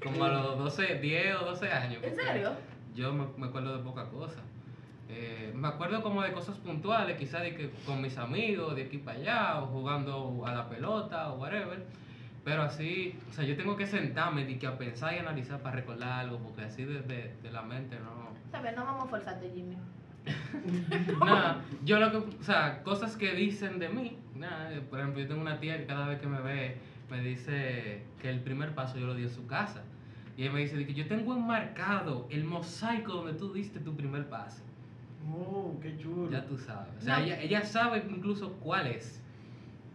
como 0.03 0.25
a 0.25 0.29
los 0.29 0.57
12, 0.57 0.95
10 0.99 1.35
o 1.37 1.45
12 1.45 1.71
años. 1.71 2.03
¿En 2.03 2.15
serio? 2.15 2.51
Yo 2.93 3.13
me, 3.13 3.27
me 3.37 3.47
acuerdo 3.47 3.77
de 3.77 3.83
poca 3.83 4.09
cosa. 4.09 4.41
Eh, 5.15 5.51
me 5.55 5.67
acuerdo 5.67 6.01
como 6.01 6.21
de 6.21 6.31
cosas 6.31 6.57
puntuales, 6.57 7.17
quizás 7.17 7.43
de 7.43 7.55
que 7.55 7.69
con 7.85 8.01
mis 8.01 8.17
amigos, 8.17 8.75
de 8.75 8.83
aquí 8.83 8.97
para 8.97 9.19
allá, 9.19 9.61
o 9.61 9.67
jugando 9.67 10.43
a 10.45 10.53
la 10.53 10.67
pelota, 10.67 11.31
o 11.31 11.39
whatever. 11.39 11.85
Pero 12.43 12.63
así, 12.63 13.17
o 13.29 13.33
sea, 13.33 13.45
yo 13.45 13.55
tengo 13.55 13.77
que 13.77 13.87
sentarme 13.87 14.49
y 14.49 14.57
que 14.57 14.67
a 14.67 14.77
pensar 14.77 15.13
y 15.13 15.19
analizar 15.19 15.61
para 15.61 15.77
recordar 15.77 16.19
algo, 16.21 16.39
porque 16.39 16.63
así 16.63 16.83
desde 16.83 17.35
de 17.41 17.51
la 17.51 17.61
mente 17.61 17.97
no... 17.99 18.33
¿Sabes? 18.51 18.75
No 18.75 18.83
vamos 18.83 19.05
a 19.05 19.07
forzarte, 19.07 19.49
Jimmy. 19.49 19.77
Nada, 21.19 21.61
yo 21.83 21.99
lo 21.99 22.11
que, 22.11 22.17
o 22.17 22.43
sea, 22.43 22.81
cosas 22.83 23.15
que 23.15 23.33
dicen 23.33 23.79
de 23.79 23.89
mí, 23.89 24.17
nada, 24.35 24.73
eh, 24.73 24.81
por 24.81 24.99
ejemplo, 24.99 25.21
yo 25.21 25.27
tengo 25.27 25.41
una 25.41 25.59
tía 25.59 25.77
que 25.77 25.85
cada 25.85 26.07
vez 26.07 26.19
que 26.19 26.27
me 26.27 26.41
ve 26.41 26.77
me 27.09 27.21
dice 27.21 28.03
que 28.21 28.29
el 28.29 28.39
primer 28.39 28.73
paso 28.73 28.97
yo 28.97 29.05
lo 29.05 29.15
di 29.15 29.23
en 29.23 29.29
su 29.29 29.45
casa. 29.45 29.83
Y 30.35 30.43
ella 30.43 30.51
me 30.51 30.61
dice 30.61 30.83
que 30.85 30.93
yo 30.93 31.07
tengo 31.07 31.35
enmarcado 31.35 32.27
el 32.31 32.43
mosaico 32.43 33.13
donde 33.13 33.33
tú 33.33 33.53
diste 33.53 33.79
tu 33.79 33.95
primer 33.95 34.27
paso. 34.29 34.63
Oh, 35.31 35.77
qué 35.81 35.97
chulo. 35.97 36.29
Ya 36.31 36.45
tú 36.45 36.57
sabes. 36.57 36.89
O 36.97 37.01
sea, 37.01 37.19
No. 37.19 37.25
ella, 37.25 37.41
ella 37.41 37.63
sabe 37.63 38.03
incluso 38.09 38.53
cuál 38.53 38.87
es. 38.87 39.21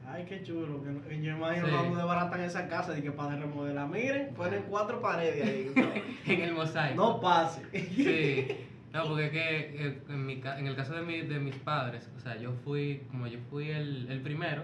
Ay, 0.06 0.24
qué 0.26 0.42
chulo. 0.42 0.82
que- 0.82 1.20
Yo 1.22 1.32
imagino 1.36 1.66
Sí. 1.66 1.70
que 1.70 1.76
vamos 1.76 1.98
de 1.98 2.04
barata 2.04 2.36
en 2.38 2.44
esa 2.44 2.66
casa 2.68 2.98
y 2.98 3.02
que 3.02 3.12
para 3.12 3.36
remodelar. 3.36 3.88
Miren, 3.88 4.32
ponen 4.34 4.64
cuatro 4.68 5.00
paredes 5.02 5.46
ahí. 5.46 5.72
En 6.26 6.40
el 6.42 6.54
mosaico. 6.54 6.96
No 6.96 7.20
pase. 7.20 7.62
Sí. 7.94 8.46
No, 8.92 9.04
porque 9.06 9.26
es 9.26 9.30
que 9.32 9.86
eh, 9.86 10.02
en, 10.08 10.24
mi, 10.26 10.40
ca- 10.40 10.58
en 10.58 10.66
el 10.66 10.74
caso 10.74 10.94
de, 10.94 11.02
mi- 11.02 11.20
de 11.20 11.38
mis 11.38 11.56
padres, 11.56 12.10
o 12.16 12.20
sea, 12.20 12.36
yo 12.38 12.52
fui, 12.64 13.02
como 13.10 13.26
yo 13.26 13.38
fui 13.50 13.70
el, 13.70 14.10
el 14.10 14.22
primero, 14.22 14.62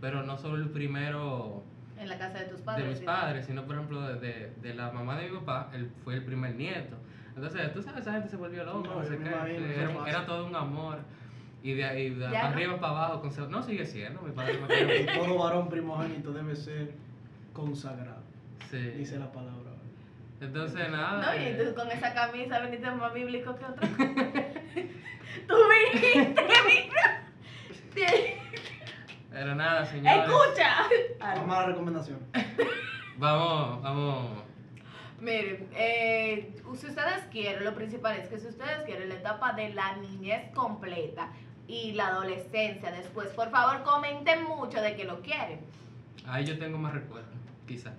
pero 0.00 0.22
no 0.24 0.36
solo 0.36 0.56
el 0.56 0.68
primero 0.68 1.62
En 1.98 2.08
la 2.10 2.18
casa 2.18 2.40
de 2.40 2.44
tus 2.46 2.60
padres. 2.60 2.84
de 2.84 2.90
mis 2.90 2.98
sí. 2.98 3.04
padres, 3.06 3.46
sino 3.46 3.64
por 3.64 3.76
ejemplo 3.76 4.02
de, 4.02 4.20
de, 4.20 4.52
de 4.60 4.74
la 4.74 4.90
mamá 4.92 5.16
de 5.18 5.30
mi 5.30 5.38
papá, 5.38 5.70
él 5.72 5.90
fue 6.04 6.14
el 6.16 6.24
primer 6.24 6.54
nieto. 6.54 6.96
Entonces, 7.34 7.72
tú 7.72 7.82
sabes, 7.82 8.02
esa 8.02 8.12
gente 8.12 8.28
se 8.28 8.36
volvió 8.36 8.64
loca, 8.64 8.90
No, 8.94 9.04
sé 9.04 9.18
qué, 9.18 9.84
era, 10.06 10.26
todo 10.26 10.46
un 10.46 10.54
amor. 10.54 10.98
Y 11.62 11.74
de 11.74 11.84
ahí, 11.84 12.10
de 12.10 12.20
Ya 12.20 12.30
para 12.30 12.48
no. 12.50 12.54
arriba, 12.54 12.80
para 12.80 12.92
abajo, 12.92 13.20
con, 13.20 13.50
no 13.50 13.62
sigue 13.62 13.86
siendo, 13.86 14.20
mi 14.22 14.32
padre 14.32 14.58
me. 15.06 15.18
Todo 15.18 15.38
varón 15.38 15.68
primogénito 15.68 16.32
debe 16.32 16.56
ser 16.56 16.94
consagrado. 17.52 18.22
Sí. 18.70 18.78
Dice 18.78 19.18
la 19.18 19.30
palabra. 19.30 19.70
Entonces, 20.40 20.90
nada. 20.90 21.34
No, 21.34 21.40
y 21.40 21.46
eh, 21.46 21.54
tú 21.54 21.74
con 21.74 21.90
esa 21.90 22.12
camisa 22.12 22.58
veniste 22.58 22.90
más 22.90 23.14
bíblico 23.14 23.54
que 23.54 23.64
otra 23.64 23.88
cosa. 23.96 24.04
Tú 25.46 25.54
viniste, 25.94 26.34
pero 29.30 29.54
nada, 29.54 29.84
señores. 29.86 30.28
Escucha. 30.28 30.76
Vamos 31.18 31.56
a 31.56 31.60
la 31.60 31.66
recomendación. 31.66 32.18
Vamos, 33.18 33.82
vamos. 33.82 34.42
Miren, 35.22 35.68
eh, 35.76 36.52
si 36.74 36.86
ustedes 36.88 37.24
quieren, 37.30 37.64
lo 37.64 37.76
principal 37.76 38.16
es 38.16 38.26
que 38.28 38.40
si 38.40 38.48
ustedes 38.48 38.82
quieren 38.84 39.08
la 39.08 39.14
etapa 39.14 39.52
de 39.52 39.72
la 39.72 39.94
niñez 39.98 40.50
completa 40.52 41.28
y 41.68 41.92
la 41.92 42.08
adolescencia 42.08 42.90
después, 42.90 43.28
por 43.28 43.50
favor 43.50 43.84
comenten 43.84 44.42
mucho 44.42 44.80
de 44.82 44.96
que 44.96 45.04
lo 45.04 45.20
quieren. 45.22 45.60
Ahí 46.26 46.44
yo 46.44 46.58
tengo 46.58 46.76
más 46.76 46.92
recuerdos, 46.92 47.36
quizás. 47.68 47.94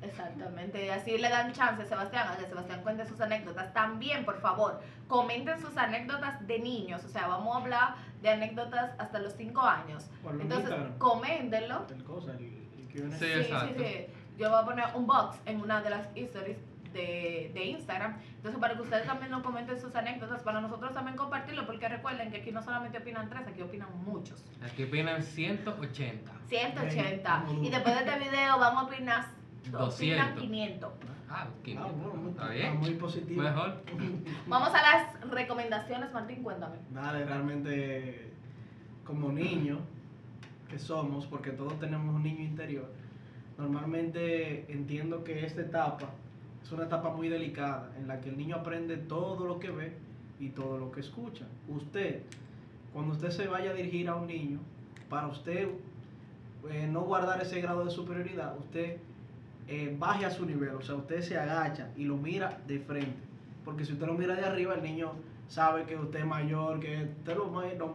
Exactamente, 0.00 0.86
y 0.86 0.88
así 0.88 1.18
le 1.18 1.28
dan 1.28 1.52
chance 1.52 1.82
a 1.82 1.86
Sebastián, 1.86 2.28
a 2.28 2.36
que 2.38 2.46
Sebastián 2.46 2.82
cuente 2.82 3.06
sus 3.06 3.20
anécdotas. 3.20 3.74
También, 3.74 4.24
por 4.24 4.40
favor, 4.40 4.80
comenten 5.06 5.60
sus 5.60 5.76
anécdotas 5.76 6.46
de 6.46 6.60
niños, 6.60 7.04
o 7.04 7.08
sea, 7.08 7.26
vamos 7.26 7.54
a 7.54 7.60
hablar 7.60 7.94
de 8.22 8.30
anécdotas 8.30 8.98
hasta 8.98 9.18
los 9.18 9.34
5 9.34 9.60
años. 9.60 10.06
Entonces, 10.40 10.74
coméntenlo. 10.96 11.86
El 11.94 12.04
cosa, 12.04 12.32
el, 12.32 12.66
el 12.78 12.88
Q&A. 12.90 13.18
Sí, 13.18 13.26
Sí, 13.26 13.74
sí. 13.76 14.06
Yo 14.38 14.50
voy 14.50 14.58
a 14.60 14.64
poner 14.64 14.84
un 14.94 15.06
box 15.06 15.38
en 15.46 15.60
una 15.60 15.80
de 15.82 15.90
las 15.90 16.08
stories 16.16 16.58
de, 16.92 17.50
de 17.54 17.64
Instagram. 17.64 18.16
Entonces, 18.36 18.60
para 18.60 18.74
que 18.74 18.82
ustedes 18.82 19.06
también 19.06 19.30
nos 19.30 19.42
comenten 19.42 19.80
sus 19.80 19.94
anécdotas, 19.96 20.42
para 20.42 20.60
nosotros 20.60 20.92
también 20.94 21.16
compartirlo, 21.16 21.66
porque 21.66 21.88
recuerden 21.88 22.30
que 22.30 22.38
aquí 22.38 22.52
no 22.52 22.62
solamente 22.62 22.98
opinan 22.98 23.28
tres, 23.28 23.46
aquí 23.46 23.62
opinan 23.62 23.88
muchos. 24.04 24.44
Aquí 24.62 24.84
opinan 24.84 25.22
180. 25.22 26.32
180. 26.48 27.44
Venga, 27.46 27.66
Y 27.66 27.70
después 27.70 27.94
de 27.94 28.04
este 28.10 28.18
video 28.28 28.58
vamos 28.58 28.82
a 28.84 28.86
opinar, 28.86 29.26
200. 29.70 29.94
opinan 29.94 30.34
500. 30.36 30.92
Ah, 31.30 31.48
500. 31.64 31.90
Ah, 31.90 31.94
bueno, 31.96 32.14
muy, 32.20 32.30
Está 32.30 32.48
bien. 32.48 32.76
muy 32.78 32.90
positivo. 32.94 33.42
Mejor. 33.42 33.82
Vamos 34.46 34.68
a 34.68 34.82
las 34.82 35.30
recomendaciones, 35.30 36.12
Martín, 36.12 36.42
cuéntame. 36.44 36.76
Dale, 36.90 37.24
realmente 37.24 38.30
como 39.04 39.32
niños 39.32 39.80
que 40.68 40.78
somos, 40.78 41.26
porque 41.26 41.50
todos 41.50 41.78
tenemos 41.80 42.14
un 42.14 42.22
niño 42.22 42.42
interior, 42.44 42.92
normalmente 43.58 44.70
entiendo 44.72 45.24
que 45.24 45.44
esta 45.44 45.62
etapa 45.62 46.10
es 46.62 46.72
una 46.72 46.84
etapa 46.84 47.10
muy 47.10 47.28
delicada 47.28 47.92
en 47.98 48.08
la 48.08 48.20
que 48.20 48.30
el 48.30 48.38
niño 48.38 48.56
aprende 48.56 48.96
todo 48.96 49.46
lo 49.46 49.58
que 49.58 49.70
ve 49.70 49.92
y 50.40 50.48
todo 50.48 50.78
lo 50.78 50.90
que 50.90 51.00
escucha. 51.00 51.46
Usted, 51.68 52.22
cuando 52.92 53.12
usted 53.12 53.30
se 53.30 53.46
vaya 53.46 53.70
a 53.70 53.74
dirigir 53.74 54.08
a 54.08 54.16
un 54.16 54.26
niño, 54.26 54.60
para 55.08 55.28
usted 55.28 55.68
eh, 56.70 56.88
no 56.90 57.02
guardar 57.02 57.40
ese 57.42 57.60
grado 57.60 57.84
de 57.84 57.90
superioridad, 57.90 58.56
usted 58.58 58.96
eh, 59.68 59.94
baje 59.98 60.24
a 60.24 60.30
su 60.30 60.44
nivel, 60.44 60.70
o 60.70 60.82
sea, 60.82 60.94
usted 60.94 61.20
se 61.20 61.38
agacha 61.38 61.90
y 61.96 62.04
lo 62.04 62.16
mira 62.16 62.60
de 62.66 62.80
frente. 62.80 63.22
Porque 63.64 63.84
si 63.84 63.92
usted 63.92 64.06
lo 64.06 64.14
mira 64.14 64.34
de 64.34 64.44
arriba, 64.44 64.74
el 64.74 64.82
niño 64.82 65.12
sabe 65.48 65.84
que 65.84 65.96
usted 65.96 66.20
es 66.20 66.26
mayor, 66.26 66.80
que 66.80 67.08
usted 67.18 67.36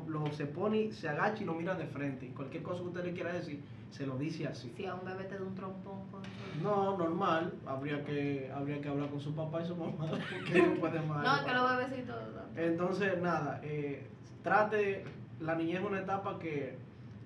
lo, 0.08 0.32
se 0.32 0.46
pone, 0.46 0.92
se 0.92 1.10
agacha 1.10 1.44
y 1.44 1.46
lo 1.46 1.54
mira 1.54 1.76
de 1.76 1.86
frente. 1.86 2.28
Y 2.28 2.30
cualquier 2.30 2.64
cosa 2.64 2.82
que 2.82 2.88
usted 2.88 3.06
le 3.06 3.14
quiera 3.14 3.34
decir, 3.34 3.62
se 3.92 4.06
lo 4.06 4.18
dice 4.18 4.48
así. 4.48 4.72
Si 4.76 4.86
a 4.86 4.96
un 4.96 5.06
bebé 5.06 5.24
te 5.26 5.36
da 5.38 5.44
un 5.44 5.56
trompón, 5.56 6.08
con 6.10 6.22
No, 6.62 6.98
normal, 6.98 7.54
habría 7.66 8.04
que, 8.04 8.52
habría 8.54 8.80
que 8.82 8.88
hablar 8.88 9.10
con 9.10 9.20
su 9.20 9.34
papá 9.34 9.62
y 9.62 9.68
su 9.68 9.76
mamá, 9.76 9.94
porque 10.10 10.62
no 10.62 10.76
puede 10.76 11.02
más. 11.02 11.24
No, 11.24 11.36
es 11.36 11.42
que 11.42 11.54
los 11.54 11.78
bebecitos. 11.78 12.16
Entonces, 12.56 13.22
nada, 13.22 13.60
eh, 13.64 14.08
trate, 14.44 15.06
la 15.40 15.56
niñez 15.56 15.80
es 15.80 15.86
una 15.88 16.00
etapa 16.00 16.38
que, 16.40 16.78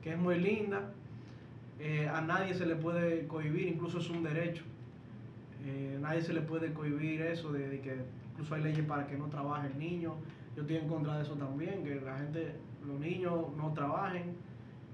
que 0.02 0.14
es 0.14 0.18
muy 0.18 0.40
linda, 0.40 0.92
eh, 1.80 2.08
a 2.08 2.22
nadie 2.22 2.54
se 2.54 2.66
le 2.66 2.76
puede 2.76 3.28
cohibir, 3.28 3.68
incluso 3.68 4.00
es 4.00 4.10
un 4.10 4.24
derecho, 4.24 4.64
eh, 5.66 5.98
nadie 6.00 6.22
se 6.22 6.34
le 6.34 6.42
puede 6.42 6.74
cohibir 6.74 7.22
eso 7.22 7.52
de, 7.52 7.68
de 7.68 7.82
que 7.82 7.98
incluso 8.32 8.56
hay 8.56 8.64
leyes 8.64 8.86
para 8.86 9.08
que 9.08 9.18
no 9.18 9.28
trabaje 9.28 9.68
el 9.68 9.78
niño, 9.78 10.16
yo 10.56 10.62
estoy 10.62 10.78
en 10.78 10.88
contra 10.88 11.18
de 11.18 11.24
eso 11.24 11.34
también, 11.34 11.84
que 11.84 11.96
la 11.96 12.18
gente, 12.18 12.56
los 12.86 13.00
niños 13.00 13.34
no 13.58 13.74
trabajen 13.74 14.36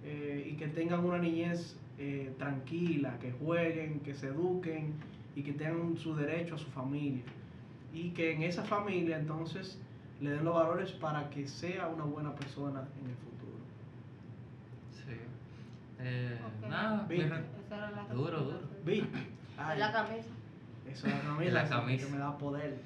eh, 0.04 0.48
y 0.52 0.56
que 0.56 0.68
tengan 0.68 1.04
una 1.06 1.18
niñez 1.18 1.78
eh, 1.98 2.34
tranquila, 2.38 3.18
que 3.20 3.32
jueguen, 3.32 4.00
que 4.00 4.14
se 4.14 4.28
eduquen 4.28 4.94
y 5.36 5.44
que 5.44 5.54
tengan 5.54 5.98
su 5.98 6.16
derecho 6.16 6.56
a 6.56 6.58
su 6.58 6.68
familia 6.72 7.24
y 7.94 8.12
que 8.12 8.34
en 8.34 8.44
esa 8.44 8.64
familia 8.64 9.18
entonces 9.18 9.80
le 10.22 10.32
den 10.32 10.46
los 10.46 10.54
valores 10.54 10.92
para 10.94 11.30
que 11.30 11.48
sea 11.48 11.88
una 11.88 12.04
buena 12.04 12.36
persona 12.36 12.88
en 13.02 13.10
el 13.10 13.16
futuro. 13.16 13.58
Sí. 14.92 15.16
Eh. 16.00 16.38
Nada, 16.70 17.08
Duro, 18.14 18.40
duro. 18.40 18.60
Vi, 18.86 19.04
la 19.78 19.92
camisa. 19.92 20.28
eso 20.90 21.08
es 21.08 21.14
la 21.14 21.22
camisa, 21.24 21.44
Es 21.48 21.54
la 21.54 21.70
camisa. 21.70 22.06
que 22.06 22.12
me 22.14 22.18
da 22.20 22.38
poder. 22.38 22.78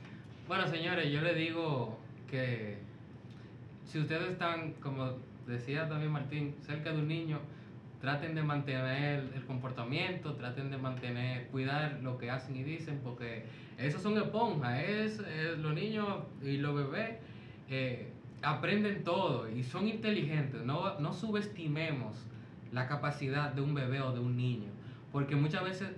Bueno, 0.47 0.67
señores, 0.67 1.11
yo 1.11 1.21
les 1.21 1.35
digo 1.37 1.97
que 2.29 2.77
si 3.85 3.99
ustedes 3.99 4.31
están, 4.31 4.73
como 4.73 5.13
decía 5.47 5.87
también 5.89 6.11
Martín, 6.11 6.55
cerca 6.61 6.91
de 6.91 6.99
un 6.99 7.07
niño, 7.07 7.39
traten 8.01 8.35
de 8.35 8.43
mantener 8.43 9.29
el 9.33 9.45
comportamiento, 9.45 10.33
traten 10.33 10.69
de 10.71 10.77
mantener, 10.77 11.47
cuidar 11.47 11.99
lo 12.01 12.17
que 12.17 12.29
hacen 12.29 12.55
y 12.55 12.63
dicen, 12.63 12.99
porque 13.03 13.45
esos 13.77 14.01
son 14.01 14.17
esponjas, 14.17 14.79
es, 14.83 15.19
es- 15.19 15.57
los 15.59 15.73
niños 15.73 16.07
y 16.43 16.57
los 16.57 16.75
bebés 16.75 17.17
eh, 17.69 18.11
aprenden 18.41 19.03
todo 19.03 19.49
y 19.49 19.63
son 19.63 19.87
inteligentes, 19.87 20.63
no, 20.65 20.99
no 20.99 21.13
subestimemos 21.13 22.25
la 22.73 22.87
capacidad 22.87 23.53
de 23.53 23.61
un 23.61 23.73
bebé 23.73 24.01
o 24.01 24.11
de 24.11 24.19
un 24.19 24.35
niño, 24.35 24.69
porque 25.11 25.35
muchas 25.35 25.63
veces 25.63 25.89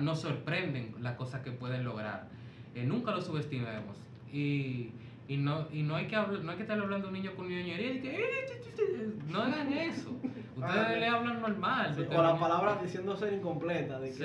nos 0.00 0.20
sorprenden 0.20 0.94
las 1.00 1.14
cosas 1.16 1.42
que 1.42 1.50
pueden 1.52 1.84
lograr. 1.84 2.28
eh, 2.74 2.84
nunca 2.86 3.10
lo 3.10 3.20
subestimemos. 3.20 3.96
Y, 4.32 4.92
y, 5.30 5.36
no, 5.36 5.68
y 5.72 5.82
no 5.82 5.94
hay 5.94 6.06
que 6.08 6.16
hablar, 6.16 6.40
no 6.42 6.50
hay 6.50 6.56
que 6.56 6.62
estar 6.64 6.76
hablando 6.80 7.06
a 7.06 7.10
un 7.10 7.14
niño 7.14 7.32
con 7.36 7.48
ñoñería 7.48 7.92
y 7.94 8.00
que 8.00 8.16
"Eh, 8.16 8.46
ch, 8.48 8.60
ch, 8.64 8.74
ch". 8.74 9.30
no 9.30 9.42
hagan 9.42 9.72
eso. 9.72 10.10
Ustedes 10.56 10.98
le 10.98 11.06
hablan 11.06 11.40
normal. 11.40 11.94
Sí, 11.96 12.02
o 12.10 12.20
la 12.22 12.32
no- 12.32 12.40
palabra 12.40 12.78
diciendo 12.82 13.16
ser 13.16 13.32
incompleta, 13.34 14.00
de 14.00 14.08
que 14.08 14.14
Sí. 14.16 14.24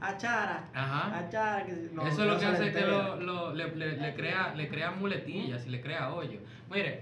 "Ah, 0.00 0.06
achara, 0.08 0.68
Ajá. 0.72 1.18
achara, 1.18 1.66
que 1.66 1.74
si- 1.74 1.90
no, 1.92 2.06
Eso 2.06 2.22
es 2.22 2.30
lo 2.30 2.38
que 2.38 2.46
hace 2.46 2.62
que 2.62 2.78
entera. 2.78 2.86
lo, 2.86 3.16
lo- 3.16 3.54
le, 3.54 3.74
le- 3.74 3.96
le 3.96 4.14
crea, 4.14 4.54
le 4.54 4.68
crea 4.68 4.92
muletillas 4.92 5.66
y 5.66 5.70
le 5.70 5.80
crea 5.80 6.12
hoyo. 6.12 6.38
Mire, 6.70 7.00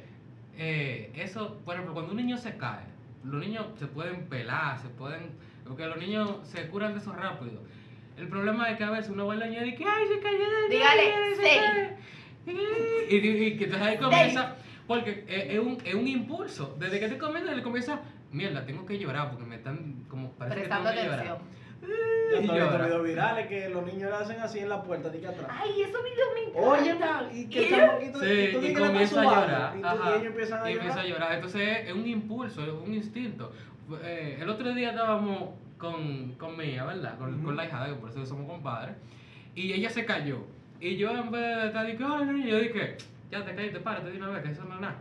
eh, 0.57 1.13
eso, 1.15 1.61
por 1.67 1.75
ejemplo, 1.75 1.93
cuando 1.93 2.13
un 2.13 2.17
niño 2.17 2.39
se 2.39 2.57
cae, 2.57 2.85
los 3.25 3.41
niños 3.45 3.67
se 3.79 3.87
pueden 3.89 4.25
pelar, 4.31 4.79
se 4.79 4.89
pueden. 4.89 5.33
Porque 5.67 5.87
los 5.87 5.99
niños 5.99 6.39
se 6.45 6.67
curan 6.69 6.95
de 6.95 7.01
eso 7.01 7.13
rápido. 7.13 7.61
El 8.17 8.29
problema 8.29 8.71
es 8.71 8.79
que 8.79 8.85
a 8.85 8.91
veces 8.91 9.11
uno 9.11 9.27
va 9.27 9.35
a 9.35 9.37
la 9.37 9.47
niña 9.49 9.67
y 9.67 9.75
que, 9.75 9.85
ay, 9.85 10.05
se 10.09 10.19
cayó 10.21 10.39
de 10.39 10.69
Dígale, 10.71 11.37
se 11.37 11.43
sí. 11.43 11.95
Cae". 12.47 12.55
Y, 13.11 13.17
y- 13.17 13.45
y 13.47 13.57
que 13.57 13.65
entonces 13.65 13.87
ahí 13.89 13.97
comienza. 13.99 14.57
Porque 14.87 15.25
es, 15.29 15.55
es 15.55 15.59
un, 15.59 15.79
es 15.85 15.95
un 15.95 16.07
impulso. 16.09 16.77
Desde 16.79 17.01
que 17.01 17.09
te 17.09 17.19
comienza, 17.19 17.53
le 17.53 17.63
comienza. 17.63 18.01
Mierda, 18.33 18.67
tengo 18.67 18.85
que 18.85 18.99
llorar 18.99 19.31
porque 19.31 19.45
me 19.47 19.57
están 19.57 20.05
como 20.09 20.33
parece 20.33 20.63
que 20.63 20.69
tengo 20.69 20.83
Prestando 20.83 21.01
que 21.03 21.07
llorar. 21.09 21.21
atención. 21.21 21.65
Yo 22.33 22.41
Y 22.41 22.49
videos 22.49 23.05
virales 23.05 23.47
que 23.47 23.69
los 23.69 23.85
niños 23.87 24.11
le 24.11 24.17
hacen 24.17 24.41
así 24.41 24.59
en 24.59 24.69
la 24.71 24.83
puerta, 24.83 25.11
de 25.11 25.21
que 25.21 25.27
atrás. 25.27 25.47
Ay, 25.51 25.83
esos 25.83 26.03
videos 26.03 26.29
me 26.55 26.61
Oye, 26.61 26.91
encantan. 26.91 27.37
y 27.39 27.47
que 27.49 27.59
el 27.59 27.65
Y- 27.67 27.69
chamaquito 27.71 28.21
Sí, 28.21 28.27
y 28.27 28.53
tú 28.53 28.59
y 28.59 28.67
que 28.75 28.75
comienza 28.81 29.21
a 29.21 29.25
llorar. 29.25 29.75
Y, 29.77 29.81
tú- 29.81 29.87
ajá, 29.87 30.11
y 30.11 30.13
ellos 30.15 30.27
empiezan 30.27 30.63
a 30.65 30.71
y 30.71 30.73
empieza 30.75 31.01
a 31.01 31.03
llorar. 31.05 31.13
llorar. 31.21 31.35
Entonces 31.35 31.79
es 31.87 31.93
un 31.93 32.07
impulso, 32.07 32.63
es 32.63 32.73
un 32.73 32.95
instinto. 32.95 33.53
Eh, 34.03 34.39
el 34.41 34.49
otro 34.49 34.73
día 34.75 34.91
estábamos 34.91 35.51
con, 35.79 36.33
con 36.33 36.57
Mía, 36.57 36.85
¿verdad? 36.85 37.19
Con, 37.19 37.43
con 37.43 37.55
la 37.57 37.67
hija 37.67 37.87
de 37.87 37.95
por 37.95 38.11
eso 38.11 38.25
somos 38.27 38.49
compadres. 38.51 38.97
Y 39.55 39.73
ella 39.75 39.91
se 39.91 40.05
cayó. 40.07 40.39
Y 40.81 40.97
yo 40.97 41.11
en 41.11 41.31
vez 41.31 41.57
de 41.63 41.67
estar 41.69 41.87
diciendo, 41.87 42.17
ay, 42.19 42.27
no", 42.27 42.47
yo 42.47 42.59
dije, 42.59 42.97
ya 43.31 43.45
te 43.45 43.55
caíste, 43.55 43.81
párate 43.81 44.11
de 44.11 44.19
una 44.19 44.29
vez, 44.29 44.43
que 44.43 44.51
eso 44.51 44.65
no 44.65 44.75
es 44.75 44.81
nada. 44.81 44.97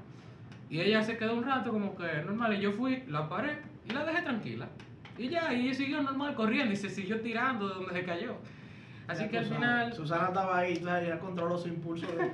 Y 0.70 0.80
ella 0.82 1.04
se 1.04 1.18
quedó 1.18 1.36
un 1.36 1.44
rato 1.44 1.72
como 1.72 1.96
que 1.96 2.08
normal. 2.26 2.56
Y 2.56 2.62
yo 2.62 2.72
fui, 2.72 3.04
la 3.08 3.28
paré 3.30 3.58
y 3.88 3.92
la 3.92 4.06
dejé 4.06 4.22
tranquila. 4.22 4.68
Y 5.18 5.30
ya, 5.30 5.54
y 5.54 5.66
ella 5.68 5.74
siguió 5.76 6.02
normal 6.02 6.34
corriendo 6.36 6.74
y 6.74 6.78
se 6.78 6.90
siguió 6.90 7.20
tirando 7.22 7.68
de 7.70 7.76
donde 7.76 7.94
se 7.94 8.04
cayó. 8.04 8.36
Así 9.08 9.24
Ya 9.24 9.30
que 9.30 9.38
al 9.40 9.46
final. 9.46 9.94
Susana 9.94 10.28
estaba 10.28 10.58
ahí, 10.58 10.78
sabes, 10.78 11.04
ella 11.08 11.20
controló 11.20 11.58
su 11.58 11.68
impulso 11.68 12.08
de, 12.08 12.32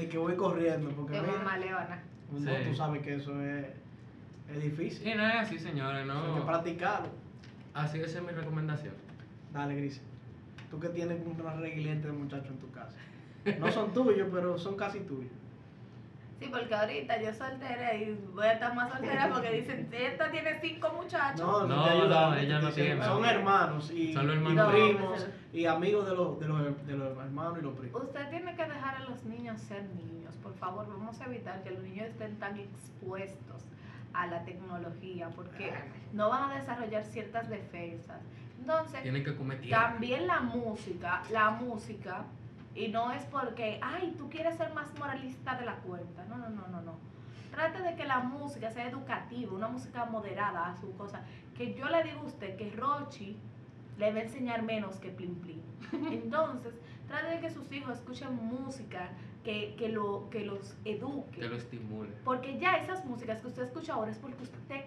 de 0.00 0.08
que 0.08 0.18
voy 0.18 0.36
corriendo. 0.36 0.90
Porque 0.90 1.20
mamá 1.20 1.56
leona. 1.58 2.02
no, 2.30 2.38
Sí. 2.38 2.56
tú 2.68 2.74
sabes 2.76 3.02
que 3.02 3.14
eso 3.16 3.42
es, 3.42 3.66
es 4.54 4.62
difícil. 4.62 5.08
Y 5.08 5.14
no 5.14 5.26
es 5.26 5.34
así, 5.36 5.58
señores, 5.58 6.04
Eso 6.04 6.12
Hay 6.12 6.32
que 6.34 6.38
no. 6.40 6.46
practicarlo. 6.46 7.08
Así 7.74 7.98
que 7.98 8.04
esa 8.04 8.18
es 8.18 8.24
mi 8.24 8.30
recomendación. 8.32 8.94
Dale, 9.52 9.74
Gris. 9.74 10.00
Tú 10.72 10.80
que 10.80 10.88
tienes 10.88 11.20
una 11.26 11.52
reguilete 11.52 12.06
de 12.06 12.12
muchachos 12.14 12.48
en 12.48 12.58
tu 12.58 12.70
casa. 12.70 12.96
No 13.58 13.70
son 13.70 13.92
tuyos, 13.92 14.26
pero 14.32 14.56
son 14.56 14.74
casi 14.74 15.00
tuyos. 15.00 15.30
Sí, 16.40 16.48
porque 16.50 16.74
ahorita 16.74 17.20
yo 17.20 17.34
soltera 17.34 17.94
y 17.94 18.18
voy 18.32 18.46
a 18.46 18.54
estar 18.54 18.74
más 18.74 18.90
soltera 18.90 19.28
porque 19.30 19.50
dicen, 19.50 19.90
esta 19.92 20.30
tiene 20.30 20.58
cinco 20.62 20.90
muchachos. 20.96 21.40
No, 21.40 21.66
No, 21.66 22.08
no, 22.08 22.34
ella 22.34 22.58
no 22.60 22.72
tiene. 22.72 23.04
Son 23.04 23.22
hermanos 23.22 23.90
y, 23.90 24.14
Son 24.14 24.26
los 24.26 24.36
y 24.36 24.72
primos 24.72 25.26
y 25.52 25.66
amigos 25.66 26.08
de 26.08 26.16
los, 26.16 26.40
de, 26.40 26.48
los, 26.48 26.86
de 26.86 26.96
los 26.96 27.18
hermanos 27.18 27.58
y 27.58 27.62
los 27.62 27.76
primos. 27.76 28.02
Usted 28.04 28.30
tiene 28.30 28.56
que 28.56 28.64
dejar 28.64 28.96
a 28.96 29.00
los 29.00 29.22
niños 29.24 29.60
ser 29.60 29.84
niños. 29.90 30.34
Por 30.42 30.54
favor, 30.54 30.88
vamos 30.88 31.20
a 31.20 31.26
evitar 31.26 31.62
que 31.62 31.72
los 31.72 31.82
niños 31.82 32.08
estén 32.08 32.38
tan 32.38 32.58
expuestos 32.58 33.66
a 34.14 34.26
la 34.26 34.42
tecnología 34.46 35.28
porque 35.36 35.70
no 36.14 36.30
van 36.30 36.50
a 36.50 36.54
desarrollar 36.54 37.04
ciertas 37.04 37.50
defensas. 37.50 38.22
Entonces, 38.62 39.02
Tienen 39.02 39.24
que 39.24 39.34
comer 39.34 39.60
tierra. 39.60 39.90
también 39.90 40.26
la 40.28 40.40
música, 40.40 41.22
la 41.30 41.50
música, 41.50 42.24
y 42.76 42.88
no 42.88 43.10
es 43.10 43.24
porque, 43.24 43.78
ay, 43.82 44.14
tú 44.16 44.30
quieres 44.30 44.56
ser 44.56 44.72
más 44.72 44.86
moralista 44.98 45.56
de 45.56 45.66
la 45.66 45.76
cuenta. 45.76 46.24
No, 46.26 46.36
no, 46.36 46.48
no, 46.48 46.68
no, 46.68 46.80
no. 46.80 46.94
Trate 47.50 47.82
de 47.82 47.96
que 47.96 48.04
la 48.06 48.20
música 48.20 48.70
sea 48.70 48.88
educativa, 48.88 49.52
una 49.52 49.68
música 49.68 50.04
moderada 50.06 50.68
a 50.68 50.76
su 50.80 50.92
cosa. 50.96 51.22
Que 51.56 51.74
yo 51.74 51.88
le 51.88 52.02
digo 52.04 52.20
a 52.20 52.24
usted 52.24 52.56
que 52.56 52.70
Rochi 52.70 53.36
le 53.98 54.12
va 54.12 54.20
a 54.20 54.22
enseñar 54.22 54.62
menos 54.62 54.96
que 55.00 55.10
Plin 55.10 55.34
Plin. 55.34 55.60
Entonces, 56.12 56.72
trate 57.08 57.34
de 57.34 57.40
que 57.40 57.50
sus 57.50 57.70
hijos 57.72 57.98
escuchen 57.98 58.32
música 58.36 59.10
que, 59.44 59.74
que, 59.76 59.88
lo, 59.88 60.30
que 60.30 60.44
los 60.46 60.76
eduque. 60.84 61.40
Que 61.40 61.48
lo 61.48 61.56
estimule. 61.56 62.10
Porque 62.24 62.58
ya 62.58 62.76
esas 62.76 63.04
músicas 63.04 63.40
que 63.40 63.48
usted 63.48 63.64
escucha 63.64 63.94
ahora 63.94 64.12
es 64.12 64.18
porque 64.18 64.44
usted 64.44 64.84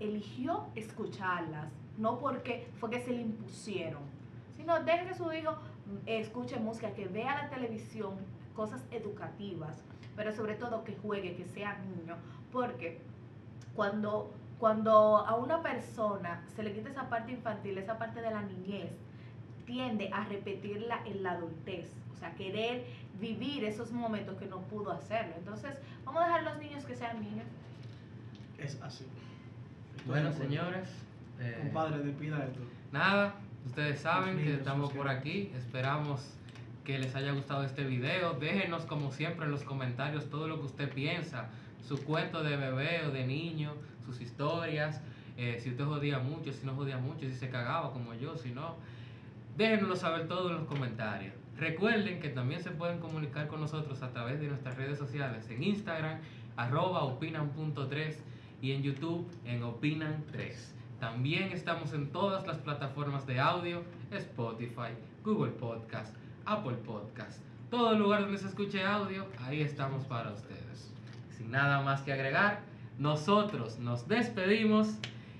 eligió 0.00 0.66
escucharlas, 0.74 1.72
no 1.98 2.18
porque 2.18 2.68
fue 2.78 2.90
que 2.90 3.00
se 3.00 3.12
le 3.12 3.22
impusieron. 3.22 4.02
Sino 4.56 4.82
deje 4.82 5.06
que 5.06 5.14
su 5.14 5.32
hijo 5.32 5.52
mm, 5.52 6.06
escuche 6.06 6.58
música, 6.58 6.92
que 6.92 7.06
vea 7.06 7.42
la 7.42 7.50
televisión, 7.50 8.14
cosas 8.54 8.82
educativas, 8.90 9.82
pero 10.16 10.32
sobre 10.32 10.54
todo 10.54 10.84
que 10.84 10.96
juegue, 10.96 11.36
que 11.36 11.46
sea 11.46 11.78
niño. 11.78 12.16
Porque 12.52 13.00
cuando, 13.74 14.32
cuando 14.58 15.18
a 15.18 15.36
una 15.36 15.62
persona 15.62 16.42
se 16.54 16.62
le 16.62 16.72
quita 16.72 16.88
esa 16.88 17.08
parte 17.08 17.32
infantil, 17.32 17.78
esa 17.78 17.98
parte 17.98 18.22
de 18.22 18.30
la 18.30 18.42
niñez, 18.42 18.90
tiende 19.66 20.10
a 20.12 20.24
repetirla 20.24 21.00
en 21.04 21.22
la 21.22 21.32
adultez. 21.32 21.92
O 22.14 22.18
sea, 22.18 22.34
querer 22.34 22.86
vivir 23.20 23.64
esos 23.64 23.92
momentos 23.92 24.38
que 24.38 24.46
no 24.46 24.60
pudo 24.62 24.90
hacerlo. 24.90 25.34
Entonces, 25.36 25.76
vamos 26.04 26.22
a 26.22 26.26
dejar 26.26 26.40
a 26.40 26.50
los 26.50 26.58
niños 26.58 26.84
que 26.84 26.96
sean 26.96 27.20
niños. 27.20 27.46
Es 28.58 28.80
así. 28.80 29.06
Estoy 29.96 30.08
Bueno, 30.08 30.32
señores. 30.32 30.88
Eh, 31.40 31.58
Compadre, 31.62 32.02
despida 32.02 32.44
esto. 32.44 32.60
Nada, 32.92 33.34
ustedes 33.66 34.00
saben 34.00 34.38
que 34.38 34.54
estamos 34.54 34.92
por 34.92 35.08
aquí. 35.08 35.50
Esperamos 35.56 36.34
que 36.84 36.98
les 36.98 37.14
haya 37.14 37.32
gustado 37.32 37.64
este 37.64 37.84
video. 37.84 38.34
Déjenos 38.34 38.84
como 38.86 39.10
siempre 39.12 39.46
en 39.46 39.50
los 39.50 39.64
comentarios 39.64 40.30
todo 40.30 40.48
lo 40.48 40.60
que 40.60 40.66
usted 40.66 40.92
piensa. 40.92 41.48
Su 41.82 42.02
cuento 42.04 42.42
de 42.42 42.56
bebé 42.56 43.02
o 43.06 43.10
de 43.10 43.26
niño, 43.26 43.74
sus 44.04 44.20
historias. 44.20 45.02
eh, 45.36 45.58
si 45.60 45.70
usted 45.70 45.84
jodía 45.84 46.18
mucho, 46.18 46.52
si 46.52 46.64
no 46.64 46.74
jodía 46.74 46.96
mucho, 46.96 47.26
si 47.26 47.34
se 47.34 47.50
cagaba 47.50 47.92
como 47.92 48.14
yo, 48.14 48.36
si 48.36 48.50
no. 48.52 48.76
Déjenoslo 49.56 49.96
saber 49.96 50.28
todo 50.28 50.50
en 50.50 50.56
los 50.56 50.66
comentarios. 50.66 51.34
Recuerden 51.58 52.20
que 52.20 52.28
también 52.28 52.62
se 52.62 52.70
pueden 52.70 52.98
comunicar 53.00 53.48
con 53.48 53.60
nosotros 53.60 54.02
a 54.02 54.10
través 54.12 54.40
de 54.40 54.48
nuestras 54.48 54.76
redes 54.76 54.98
sociales 54.98 55.48
en 55.50 55.62
Instagram, 55.62 56.20
arroba 56.56 57.02
opinan.3 57.04 58.16
y 58.60 58.72
en 58.72 58.82
YouTube 58.82 59.30
en 59.44 59.62
opinan3. 59.62 60.54
También 61.00 61.52
estamos 61.52 61.92
en 61.92 62.10
todas 62.10 62.46
las 62.46 62.58
plataformas 62.58 63.26
de 63.26 63.38
audio, 63.38 63.82
Spotify, 64.10 64.92
Google 65.22 65.52
Podcast, 65.52 66.14
Apple 66.46 66.76
Podcast. 66.86 67.40
Todo 67.70 67.98
lugar 67.98 68.22
donde 68.22 68.38
se 68.38 68.46
escuche 68.46 68.82
audio, 68.82 69.26
ahí 69.44 69.60
estamos 69.60 70.04
para 70.06 70.32
ustedes. 70.32 70.92
Sin 71.36 71.50
nada 71.50 71.82
más 71.82 72.00
que 72.00 72.12
agregar, 72.12 72.60
nosotros 72.98 73.78
nos 73.78 74.08
despedimos 74.08 74.98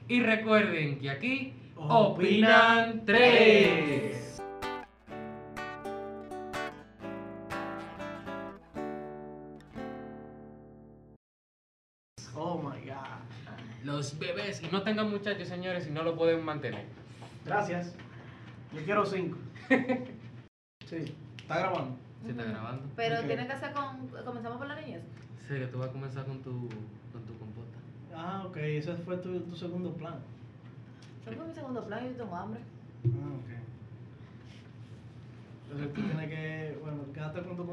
y 0.08 0.20
recuerden 0.20 0.98
que 0.98 1.10
aquí 1.10 1.54
opinan 1.76 3.04
tres. 3.06 4.25
Bebés, 14.18 14.62
y 14.62 14.68
no 14.68 14.82
tengan 14.82 15.10
muchachos, 15.10 15.48
señores, 15.48 15.86
y 15.86 15.90
no 15.90 16.02
lo 16.02 16.16
pueden 16.16 16.44
mantener. 16.44 16.84
Gracias. 17.44 17.94
Yo 18.74 18.84
quiero 18.84 19.04
cinco. 19.06 19.38
Sí, 20.86 21.12
está 21.38 21.58
grabando. 21.58 21.96
¿Se 22.24 22.30
está 22.30 22.44
grabando? 22.44 22.84
Pero 22.94 23.18
Ok. 23.20 23.26
tiene 23.26 23.48
que 23.48 23.56
ser 23.56 23.72
con. 23.72 24.06
Comenzamos 24.24 24.58
por 24.58 24.68
la 24.68 24.80
niñez. 24.80 25.02
Sí, 25.48 25.54
que 25.54 25.66
tú 25.66 25.78
vas 25.78 25.88
a 25.88 25.92
comenzar 25.92 26.24
con 26.26 26.38
tu, 26.42 26.68
con 27.12 27.22
tu 27.26 27.36
compota. 27.40 27.76
Ah, 28.14 28.44
ok, 28.46 28.56
ese 28.58 28.94
fue 28.94 29.16
tu, 29.16 29.40
tu 29.40 29.56
segundo 29.56 29.92
plan. 29.94 30.14
Ese 31.26 31.34
fue 31.34 31.44
mi 31.44 31.52
segundo 31.54 31.84
plan 31.84 32.04
y 32.06 32.10
yo 32.10 32.14
tengo 32.18 32.36
hambre. 32.36 32.60
Ah, 33.04 33.34
ok. 33.34 33.50
Entonces 35.64 35.92
tú 35.94 36.02
tienes 36.02 36.28
que, 36.28 36.78
bueno, 36.80 36.98
quédate 37.12 37.42
con 37.42 37.56
tu 37.56 37.66